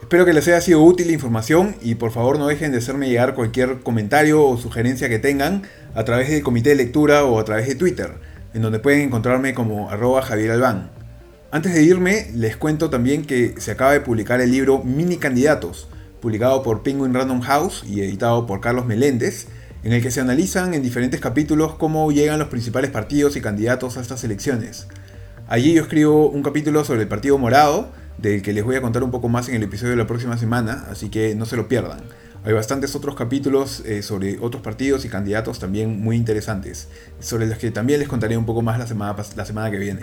Espero 0.00 0.24
que 0.24 0.32
les 0.32 0.48
haya 0.48 0.62
sido 0.62 0.82
útil 0.82 1.08
la 1.08 1.12
información 1.12 1.76
y 1.82 1.96
por 1.96 2.12
favor 2.12 2.38
no 2.38 2.46
dejen 2.46 2.72
de 2.72 2.78
hacerme 2.78 3.10
llegar 3.10 3.34
cualquier 3.34 3.80
comentario 3.80 4.42
o 4.42 4.56
sugerencia 4.56 5.10
que 5.10 5.18
tengan 5.18 5.64
a 5.94 6.04
través 6.04 6.30
del 6.30 6.42
comité 6.42 6.70
de 6.70 6.76
lectura 6.76 7.24
o 7.24 7.38
a 7.38 7.44
través 7.44 7.68
de 7.68 7.74
Twitter, 7.74 8.14
en 8.54 8.62
donde 8.62 8.78
pueden 8.78 9.02
encontrarme 9.02 9.52
como 9.52 9.90
arroba 9.90 10.22
Javier 10.22 10.52
Albán. 10.52 10.99
Antes 11.52 11.74
de 11.74 11.82
irme, 11.82 12.30
les 12.32 12.56
cuento 12.56 12.90
también 12.90 13.24
que 13.24 13.56
se 13.58 13.72
acaba 13.72 13.92
de 13.92 14.00
publicar 14.00 14.40
el 14.40 14.52
libro 14.52 14.84
Mini 14.84 15.16
Candidatos, 15.16 15.88
publicado 16.20 16.62
por 16.62 16.84
Penguin 16.84 17.12
Random 17.12 17.40
House 17.40 17.82
y 17.88 18.02
editado 18.02 18.46
por 18.46 18.60
Carlos 18.60 18.86
Meléndez, 18.86 19.48
en 19.82 19.92
el 19.92 20.00
que 20.00 20.12
se 20.12 20.20
analizan 20.20 20.74
en 20.74 20.82
diferentes 20.84 21.20
capítulos 21.20 21.74
cómo 21.74 22.12
llegan 22.12 22.38
los 22.38 22.46
principales 22.46 22.92
partidos 22.92 23.34
y 23.34 23.40
candidatos 23.40 23.96
a 23.96 24.00
estas 24.00 24.22
elecciones. 24.22 24.86
Allí 25.48 25.72
yo 25.72 25.82
escribo 25.82 26.30
un 26.30 26.44
capítulo 26.44 26.84
sobre 26.84 27.02
el 27.02 27.08
Partido 27.08 27.36
Morado, 27.36 27.90
del 28.18 28.42
que 28.42 28.52
les 28.52 28.62
voy 28.62 28.76
a 28.76 28.80
contar 28.80 29.02
un 29.02 29.10
poco 29.10 29.28
más 29.28 29.48
en 29.48 29.56
el 29.56 29.64
episodio 29.64 29.90
de 29.90 29.96
la 29.96 30.06
próxima 30.06 30.38
semana, 30.38 30.86
así 30.88 31.08
que 31.08 31.34
no 31.34 31.46
se 31.46 31.56
lo 31.56 31.66
pierdan. 31.66 31.98
Hay 32.44 32.52
bastantes 32.52 32.94
otros 32.94 33.16
capítulos 33.16 33.82
eh, 33.84 34.02
sobre 34.02 34.38
otros 34.38 34.62
partidos 34.62 35.04
y 35.04 35.08
candidatos 35.08 35.58
también 35.58 36.00
muy 36.00 36.14
interesantes, 36.14 36.86
sobre 37.18 37.48
los 37.48 37.58
que 37.58 37.72
también 37.72 37.98
les 37.98 38.08
contaré 38.08 38.36
un 38.36 38.46
poco 38.46 38.62
más 38.62 38.78
la 38.78 38.86
semana, 38.86 39.16
la 39.34 39.44
semana 39.44 39.68
que 39.72 39.78
viene. 39.78 40.02